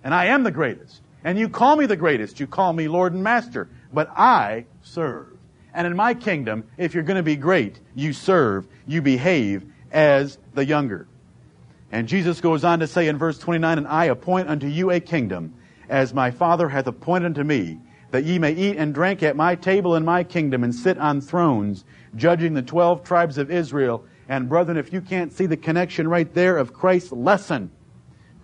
[0.03, 1.03] and I am the greatest.
[1.23, 2.41] And you call me the greatest.
[2.41, 3.69] You call me Lord and Master.
[3.93, 5.30] But I serve.
[5.75, 10.39] And in my kingdom, if you're going to be great, you serve, you behave as
[10.55, 11.07] the younger.
[11.93, 15.01] And Jesus goes on to say in verse 29, And I appoint unto you a
[15.01, 15.55] kingdom,
[15.89, 17.79] as my Father hath appointed unto me,
[18.11, 21.21] that ye may eat and drink at my table in my kingdom, and sit on
[21.21, 24.05] thrones, judging the twelve tribes of Israel.
[24.29, 27.71] And brethren, if you can't see the connection right there of Christ's lesson,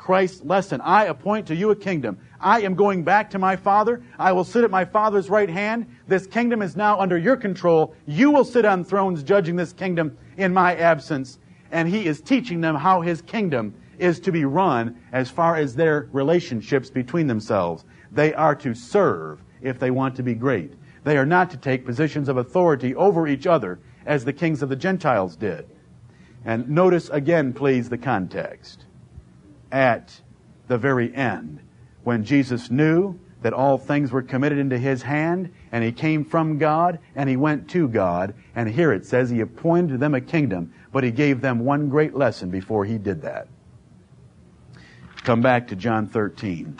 [0.06, 2.18] Christ's lesson, I appoint to you a kingdom.
[2.40, 4.04] I am going back to my Father.
[4.20, 5.84] I will sit at my Father's right hand.
[6.06, 7.92] This kingdom is now under your control.
[8.06, 11.40] You will sit on thrones judging this kingdom in my absence.
[11.72, 15.74] And He is teaching them how His kingdom is to be run as far as
[15.74, 17.84] their relationships between themselves.
[18.12, 20.72] They are to serve if they want to be great.
[21.02, 24.68] They are not to take positions of authority over each other as the kings of
[24.68, 25.66] the Gentiles did.
[26.44, 28.85] And notice again, please, the context.
[29.72, 30.20] At
[30.68, 31.60] the very end,
[32.04, 36.58] when Jesus knew that all things were committed into his hand, and he came from
[36.58, 40.72] God, and he went to God, and here it says he appointed them a kingdom,
[40.92, 43.48] but he gave them one great lesson before he did that.
[45.24, 46.78] Come back to John 13.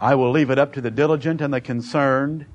[0.00, 2.46] I will leave it up to the diligent and the concerned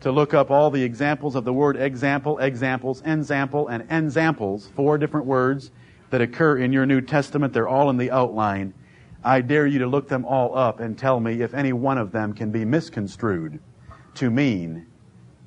[0.00, 4.98] to look up all the examples of the word example, examples, ensample, and ensamples, four
[4.98, 5.70] different words
[6.14, 7.52] that occur in your New Testament.
[7.52, 8.72] They're all in the outline.
[9.24, 12.12] I dare you to look them all up and tell me if any one of
[12.12, 13.58] them can be misconstrued
[14.14, 14.86] to mean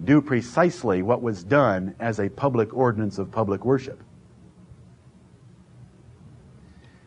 [0.03, 4.03] do precisely what was done as a public ordinance of public worship.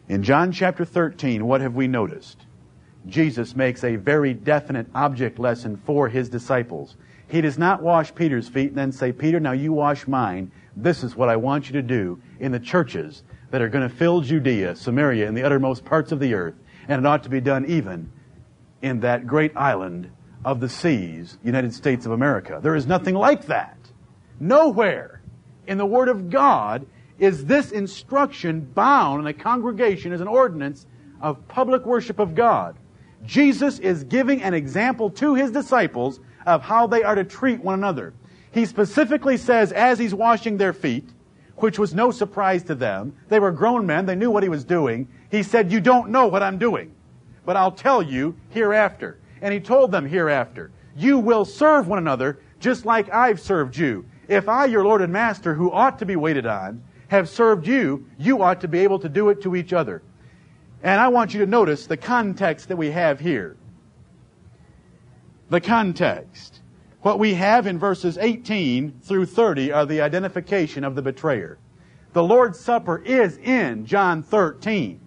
[0.09, 2.47] In John chapter 13, what have we noticed?
[3.09, 6.97] Jesus makes a very definite object lesson for his disciples.
[7.29, 10.51] He does not wash Peter's feet and then say, Peter, now you wash mine.
[10.75, 13.95] This is what I want you to do in the churches that are going to
[13.95, 16.55] fill Judea, Samaria, and the uttermost parts of the earth.
[16.89, 18.11] And it ought to be done even
[18.83, 20.11] in that great island
[20.45, 22.61] of the seas, United States of America.
[22.63, 23.77] There is nothing like that.
[24.39, 25.21] Nowhere
[25.67, 26.87] in the Word of God
[27.19, 30.87] is this instruction bound in a congregation as an ordinance
[31.21, 32.77] of public worship of God.
[33.27, 37.75] Jesus is giving an example to his disciples of how they are to treat one
[37.75, 38.15] another.
[38.53, 41.09] He specifically says, as he's washing their feet,
[41.63, 44.65] which was no surprise to them, they were grown men, they knew what he was
[44.65, 45.09] doing.
[45.31, 46.93] He said, You don't know what I'm doing,
[47.45, 49.19] but I'll tell you hereafter.
[49.43, 54.05] And he told them hereafter, You will serve one another just like I've served you.
[54.29, 58.07] If I, your Lord and Master, who ought to be waited on, have served you,
[58.19, 60.03] you ought to be able to do it to each other.
[60.83, 63.57] And I want you to notice the context that we have here.
[65.49, 66.60] The context.
[67.03, 71.59] What we have in verses 18 through 30 are the identification of the betrayer.
[72.13, 75.01] The Lord's Supper is in John 13.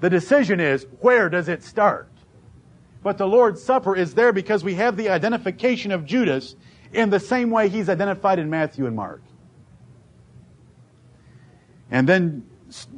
[0.00, 2.08] The decision is, where does it start?
[3.02, 6.56] But the Lord's Supper is there because we have the identification of Judas
[6.92, 9.22] in the same way he's identified in Matthew and Mark.
[11.90, 12.46] And then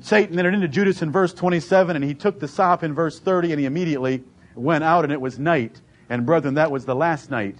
[0.00, 3.52] Satan entered into Judas in verse 27, and he took the sop in verse 30,
[3.52, 4.22] and he immediately
[4.54, 5.80] went out, and it was night.
[6.08, 7.56] And brethren, that was the last night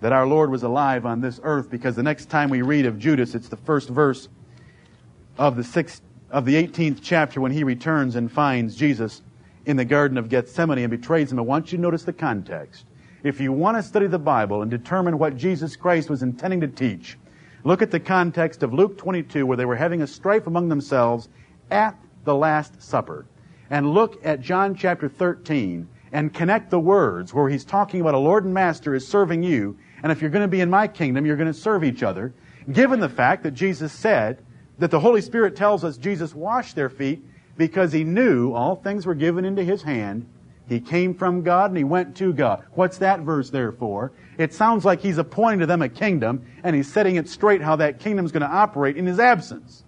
[0.00, 2.98] that our Lord was alive on this earth, because the next time we read of
[2.98, 4.28] Judas, it's the first verse
[5.38, 9.22] of the sixth, of the 18th chapter when he returns and finds Jesus
[9.66, 11.38] in the Garden of Gethsemane and betrays him.
[11.38, 12.86] I want you to notice the context.
[13.22, 16.68] If you want to study the Bible and determine what Jesus Christ was intending to
[16.68, 17.18] teach,
[17.62, 21.28] Look at the context of Luke 22 where they were having a strife among themselves
[21.70, 21.94] at
[22.24, 23.26] the Last Supper.
[23.68, 28.18] And look at John chapter 13 and connect the words where he's talking about a
[28.18, 29.78] Lord and Master is serving you.
[30.02, 32.34] And if you're going to be in my kingdom, you're going to serve each other.
[32.70, 34.44] Given the fact that Jesus said
[34.78, 37.22] that the Holy Spirit tells us Jesus washed their feet
[37.56, 40.26] because he knew all things were given into his hand.
[40.68, 42.64] He came from God and he went to God.
[42.72, 44.12] What's that verse there for?
[44.38, 47.76] It sounds like he's appointing to them a kingdom and he's setting it straight how
[47.76, 49.84] that kingdom's going to operate in his absence.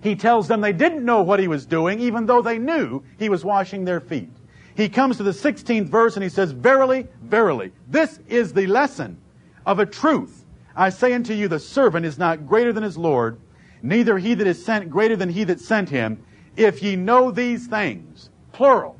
[0.00, 3.28] He tells them they didn't know what he was doing, even though they knew he
[3.28, 4.30] was washing their feet.
[4.78, 9.18] He comes to the 16th verse and he says, Verily, verily, this is the lesson
[9.66, 10.44] of a truth.
[10.76, 13.40] I say unto you, the servant is not greater than his Lord,
[13.82, 16.22] neither he that is sent greater than he that sent him.
[16.56, 18.96] If ye know these things, plural,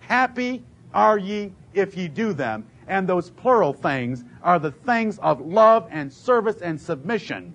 [0.00, 5.40] happy are ye if ye do them and those plural things are the things of
[5.40, 7.54] love and service and submission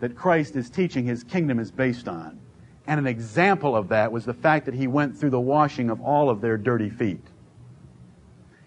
[0.00, 2.41] that Christ is teaching his kingdom is based on.
[2.92, 6.02] And an example of that was the fact that he went through the washing of
[6.02, 7.26] all of their dirty feet.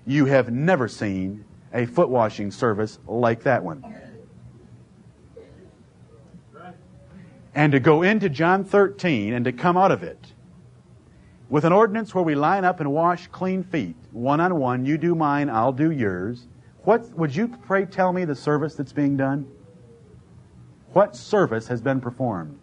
[0.04, 3.86] You have never seen a foot washing service like that one.
[7.54, 10.34] And to go into John 13 and to come out of it
[11.48, 14.98] with an ordinance where we line up and wash clean feet, one on one, you
[14.98, 16.48] do mine, I'll do yours,
[16.84, 19.46] what would you pray tell me the service that's being done?
[20.94, 22.58] What service has been performed?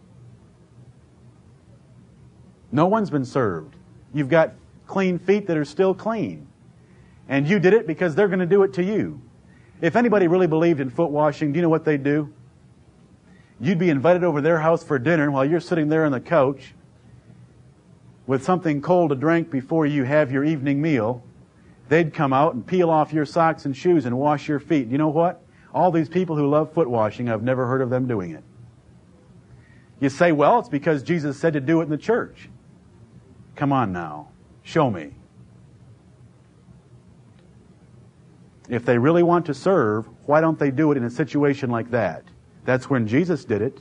[2.73, 3.75] No one's been served.
[4.13, 4.53] You've got
[4.87, 6.47] clean feet that are still clean.
[7.29, 9.21] And you did it because they're going to do it to you.
[9.79, 12.33] If anybody really believed in foot washing, do you know what they'd do?
[13.59, 16.73] You'd be invited over their house for dinner while you're sitting there on the couch
[18.25, 21.23] with something cold to drink before you have your evening meal.
[21.89, 24.87] They'd come out and peel off your socks and shoes and wash your feet.
[24.87, 25.43] You know what?
[25.73, 28.43] All these people who love foot washing, I've never heard of them doing it.
[29.99, 32.49] You say, well, it's because Jesus said to do it in the church.
[33.55, 34.29] Come on now.
[34.63, 35.11] Show me.
[38.69, 41.91] If they really want to serve, why don't they do it in a situation like
[41.91, 42.23] that?
[42.65, 43.79] That's when Jesus did it.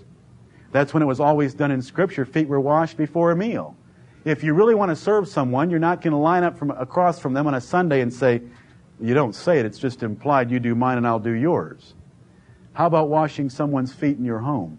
[0.72, 2.24] That's when it was always done in Scripture.
[2.24, 3.76] Feet were washed before a meal.
[4.24, 7.18] If you really want to serve someone, you're not going to line up from across
[7.18, 8.40] from them on a Sunday and say,
[9.00, 11.94] you don't say it, it's just implied you do mine and I'll do yours.
[12.72, 14.78] How about washing someone's feet in your home?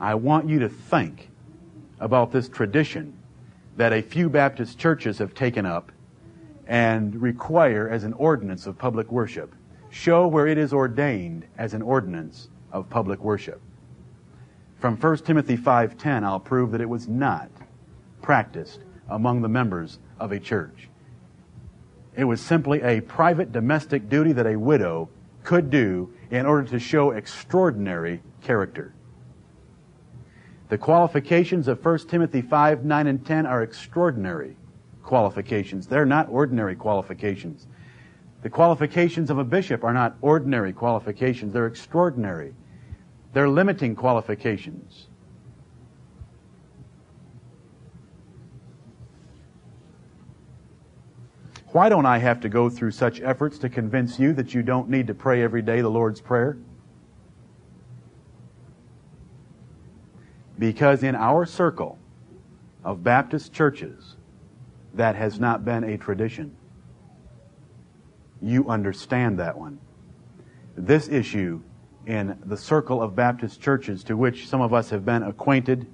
[0.00, 1.30] I want you to think
[2.00, 3.16] about this tradition
[3.76, 5.90] that a few Baptist churches have taken up
[6.66, 9.54] and require as an ordinance of public worship.
[9.90, 13.60] Show where it is ordained as an ordinance of public worship.
[14.78, 17.50] From 1 Timothy 5:10 I'll prove that it was not
[18.22, 20.88] practiced among the members of a church.
[22.16, 25.08] It was simply a private domestic duty that a widow
[25.42, 28.94] could do in order to show extraordinary character.
[30.74, 34.56] The qualifications of 1 Timothy 5, 9, and 10 are extraordinary
[35.04, 35.86] qualifications.
[35.86, 37.68] They're not ordinary qualifications.
[38.42, 41.52] The qualifications of a bishop are not ordinary qualifications.
[41.52, 42.54] They're extraordinary.
[43.32, 45.06] They're limiting qualifications.
[51.66, 54.90] Why don't I have to go through such efforts to convince you that you don't
[54.90, 56.56] need to pray every day the Lord's Prayer?
[60.58, 61.98] Because in our circle
[62.84, 64.16] of Baptist churches,
[64.94, 66.54] that has not been a tradition.
[68.40, 69.78] You understand that one.
[70.76, 71.60] This issue
[72.06, 75.86] in the circle of Baptist churches to which some of us have been acquainted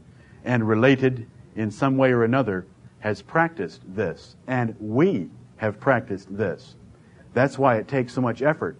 [0.44, 2.66] and related in some way or another
[2.98, 4.36] has practiced this.
[4.46, 6.76] And we have practiced this.
[7.32, 8.78] That's why it takes so much effort.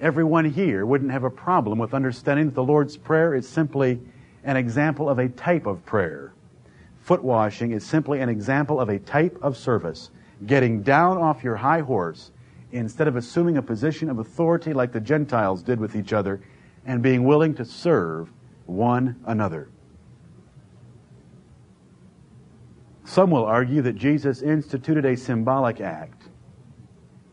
[0.00, 4.00] Everyone here wouldn't have a problem with understanding that the Lord's Prayer is simply
[4.44, 6.32] an example of a type of prayer.
[7.00, 10.10] Foot washing is simply an example of a type of service.
[10.46, 12.30] Getting down off your high horse
[12.72, 16.40] instead of assuming a position of authority like the Gentiles did with each other
[16.86, 18.32] and being willing to serve
[18.66, 19.68] one another.
[23.04, 26.28] Some will argue that Jesus instituted a symbolic act.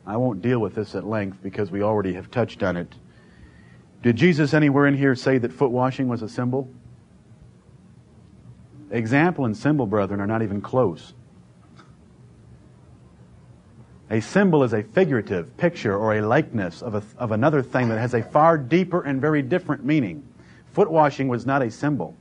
[0.07, 2.95] I won't deal with this at length because we already have touched on it.
[4.01, 6.69] Did Jesus anywhere in here say that foot washing was a symbol?
[8.91, 11.13] Example and symbol, brethren, are not even close.
[14.09, 17.99] A symbol is a figurative picture or a likeness of, a, of another thing that
[17.99, 20.23] has a far deeper and very different meaning.
[20.71, 22.15] Foot washing was not a symbol.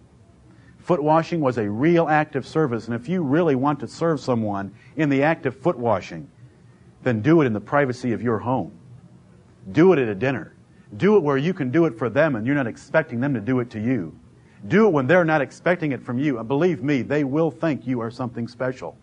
[0.79, 4.21] Foot washing was a real act of service, and if you really want to serve
[4.21, 6.29] someone in the act of foot washing,
[7.03, 8.73] then do it in the privacy of your home.
[9.71, 10.55] Do it at a dinner.
[10.97, 13.41] Do it where you can do it for them and you're not expecting them to
[13.41, 14.19] do it to you.
[14.67, 16.39] Do it when they're not expecting it from you.
[16.39, 18.97] And believe me, they will think you are something special.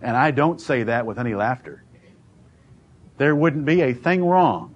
[0.00, 1.84] And I don't say that with any laughter.
[3.18, 4.74] There wouldn't be a thing wrong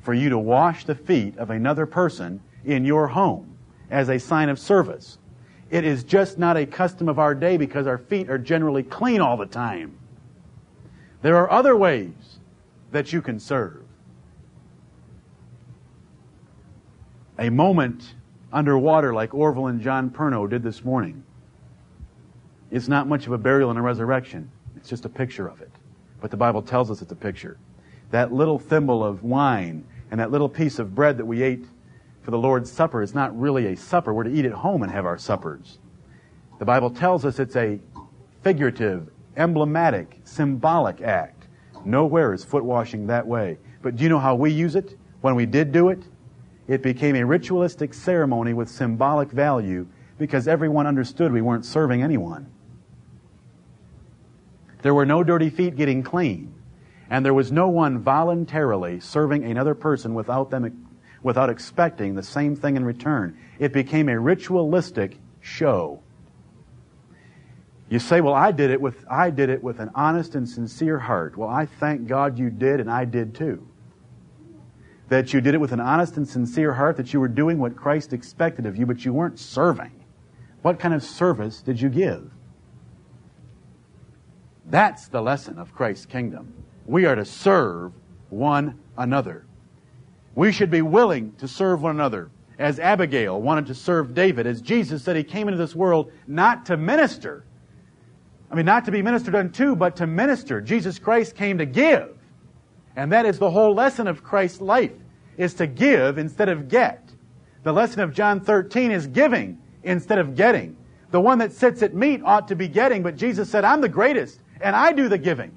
[0.00, 3.56] for you to wash the feet of another person in your home
[3.90, 5.18] as a sign of service.
[5.70, 9.20] It is just not a custom of our day because our feet are generally clean
[9.20, 9.96] all the time.
[11.22, 12.38] There are other ways
[12.92, 13.85] that you can serve.
[17.38, 18.14] A moment
[18.52, 21.22] underwater like Orville and John Perno did this morning.
[22.70, 24.50] It's not much of a burial and a resurrection.
[24.76, 25.70] It's just a picture of it.
[26.20, 27.58] But the Bible tells us it's a picture.
[28.10, 31.66] That little thimble of wine and that little piece of bread that we ate
[32.22, 34.12] for the Lord's Supper is not really a supper.
[34.12, 35.78] We're to eat at home and have our suppers.
[36.58, 37.78] The Bible tells us it's a
[38.42, 41.46] figurative, emblematic, symbolic act.
[41.84, 43.58] Nowhere is foot washing that way.
[43.82, 44.96] But do you know how we use it?
[45.20, 46.02] When we did do it,
[46.68, 49.86] it became a ritualistic ceremony with symbolic value
[50.18, 52.50] because everyone understood we weren't serving anyone.
[54.82, 56.54] There were no dirty feet getting clean,
[57.10, 60.88] and there was no one voluntarily serving another person without them
[61.22, 63.36] without expecting the same thing in return.
[63.58, 66.00] It became a ritualistic show.
[67.88, 70.98] You say, well, I did it with, I did it with an honest and sincere
[70.98, 71.36] heart.
[71.36, 73.65] Well, I thank God you did, and I did too.
[75.08, 77.76] That you did it with an honest and sincere heart, that you were doing what
[77.76, 79.92] Christ expected of you, but you weren't serving.
[80.62, 82.30] What kind of service did you give?
[84.68, 86.52] That's the lesson of Christ's kingdom.
[86.86, 87.92] We are to serve
[88.30, 89.46] one another.
[90.34, 92.30] We should be willing to serve one another.
[92.58, 96.66] As Abigail wanted to serve David, as Jesus said he came into this world not
[96.66, 97.44] to minister.
[98.50, 100.60] I mean, not to be ministered unto, but to minister.
[100.60, 102.15] Jesus Christ came to give.
[102.96, 104.92] And that is the whole lesson of Christ's life,
[105.36, 107.10] is to give instead of get.
[107.62, 110.76] The lesson of John 13 is giving instead of getting.
[111.10, 113.88] The one that sits at meat ought to be getting, but Jesus said, I'm the
[113.88, 115.54] greatest, and I do the giving.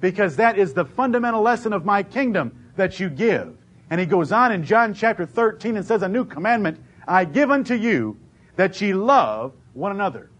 [0.00, 3.56] Because that is the fundamental lesson of my kingdom, that you give.
[3.90, 7.50] And he goes on in John chapter 13 and says, A new commandment I give
[7.50, 8.16] unto you,
[8.56, 10.30] that ye love one another.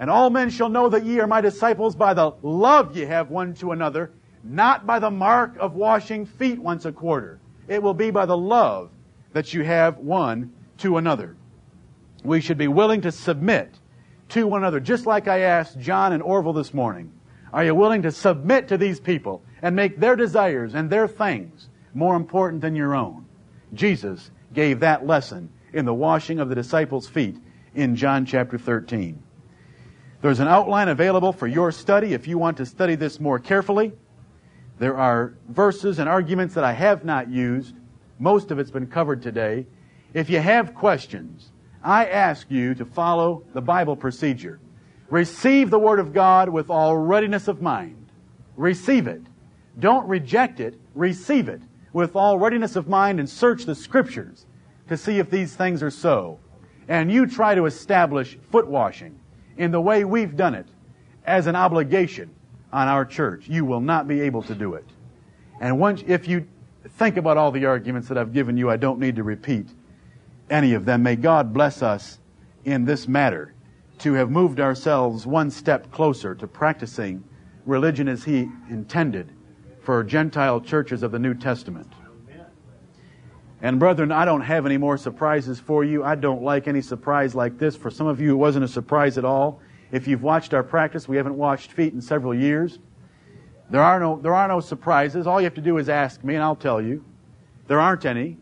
[0.00, 3.30] And all men shall know that ye are my disciples by the love ye have
[3.30, 4.12] one to another,
[4.42, 7.40] not by the mark of washing feet once a quarter.
[7.66, 8.90] It will be by the love
[9.32, 11.36] that you have one to another.
[12.24, 13.74] We should be willing to submit
[14.30, 17.12] to one another, just like I asked John and Orville this morning.
[17.52, 21.68] Are you willing to submit to these people and make their desires and their things
[21.94, 23.24] more important than your own.
[23.74, 27.36] Jesus gave that lesson in the washing of the disciples' feet
[27.74, 29.22] in John chapter 13.
[30.20, 33.92] There's an outline available for your study if you want to study this more carefully.
[34.78, 37.74] There are verses and arguments that I have not used.
[38.18, 39.66] Most of it's been covered today.
[40.14, 41.50] If you have questions,
[41.82, 44.60] I ask you to follow the Bible procedure.
[45.10, 48.10] Receive the Word of God with all readiness of mind.
[48.56, 49.22] Receive it.
[49.78, 50.78] Don't reject it.
[50.94, 54.46] Receive it with all readiness of mind and search the scriptures
[54.88, 56.38] to see if these things are so.
[56.86, 59.18] And you try to establish foot washing
[59.56, 60.66] in the way we've done it
[61.24, 62.30] as an obligation
[62.72, 63.48] on our church.
[63.48, 64.86] You will not be able to do it.
[65.60, 66.46] And once, if you
[66.96, 69.68] think about all the arguments that I've given you, I don't need to repeat
[70.50, 71.02] any of them.
[71.02, 72.18] May God bless us
[72.64, 73.54] in this matter
[73.98, 77.24] to have moved ourselves one step closer to practicing
[77.66, 79.32] religion as He intended
[79.82, 81.92] for Gentile churches of the New Testament.
[83.60, 86.04] And brethren, I don't have any more surprises for you.
[86.04, 87.76] I don't like any surprise like this.
[87.76, 89.60] For some of you, it wasn't a surprise at all.
[89.90, 92.78] If you've watched our practice, we haven't washed feet in several years.
[93.70, 95.26] There are no, there are no surprises.
[95.26, 97.04] All you have to do is ask me and I'll tell you.
[97.66, 98.38] There aren't any.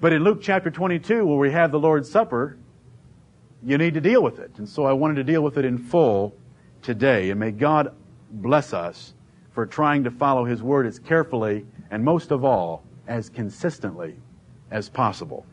[0.00, 2.56] But in Luke chapter 22, where we have the Lord's Supper,
[3.64, 4.52] you need to deal with it.
[4.58, 6.34] And so I wanted to deal with it in full
[6.82, 7.30] today.
[7.30, 7.94] And may God
[8.30, 9.14] bless us
[9.52, 14.16] for trying to follow His Word as carefully and most of all as consistently
[14.70, 15.46] as possible.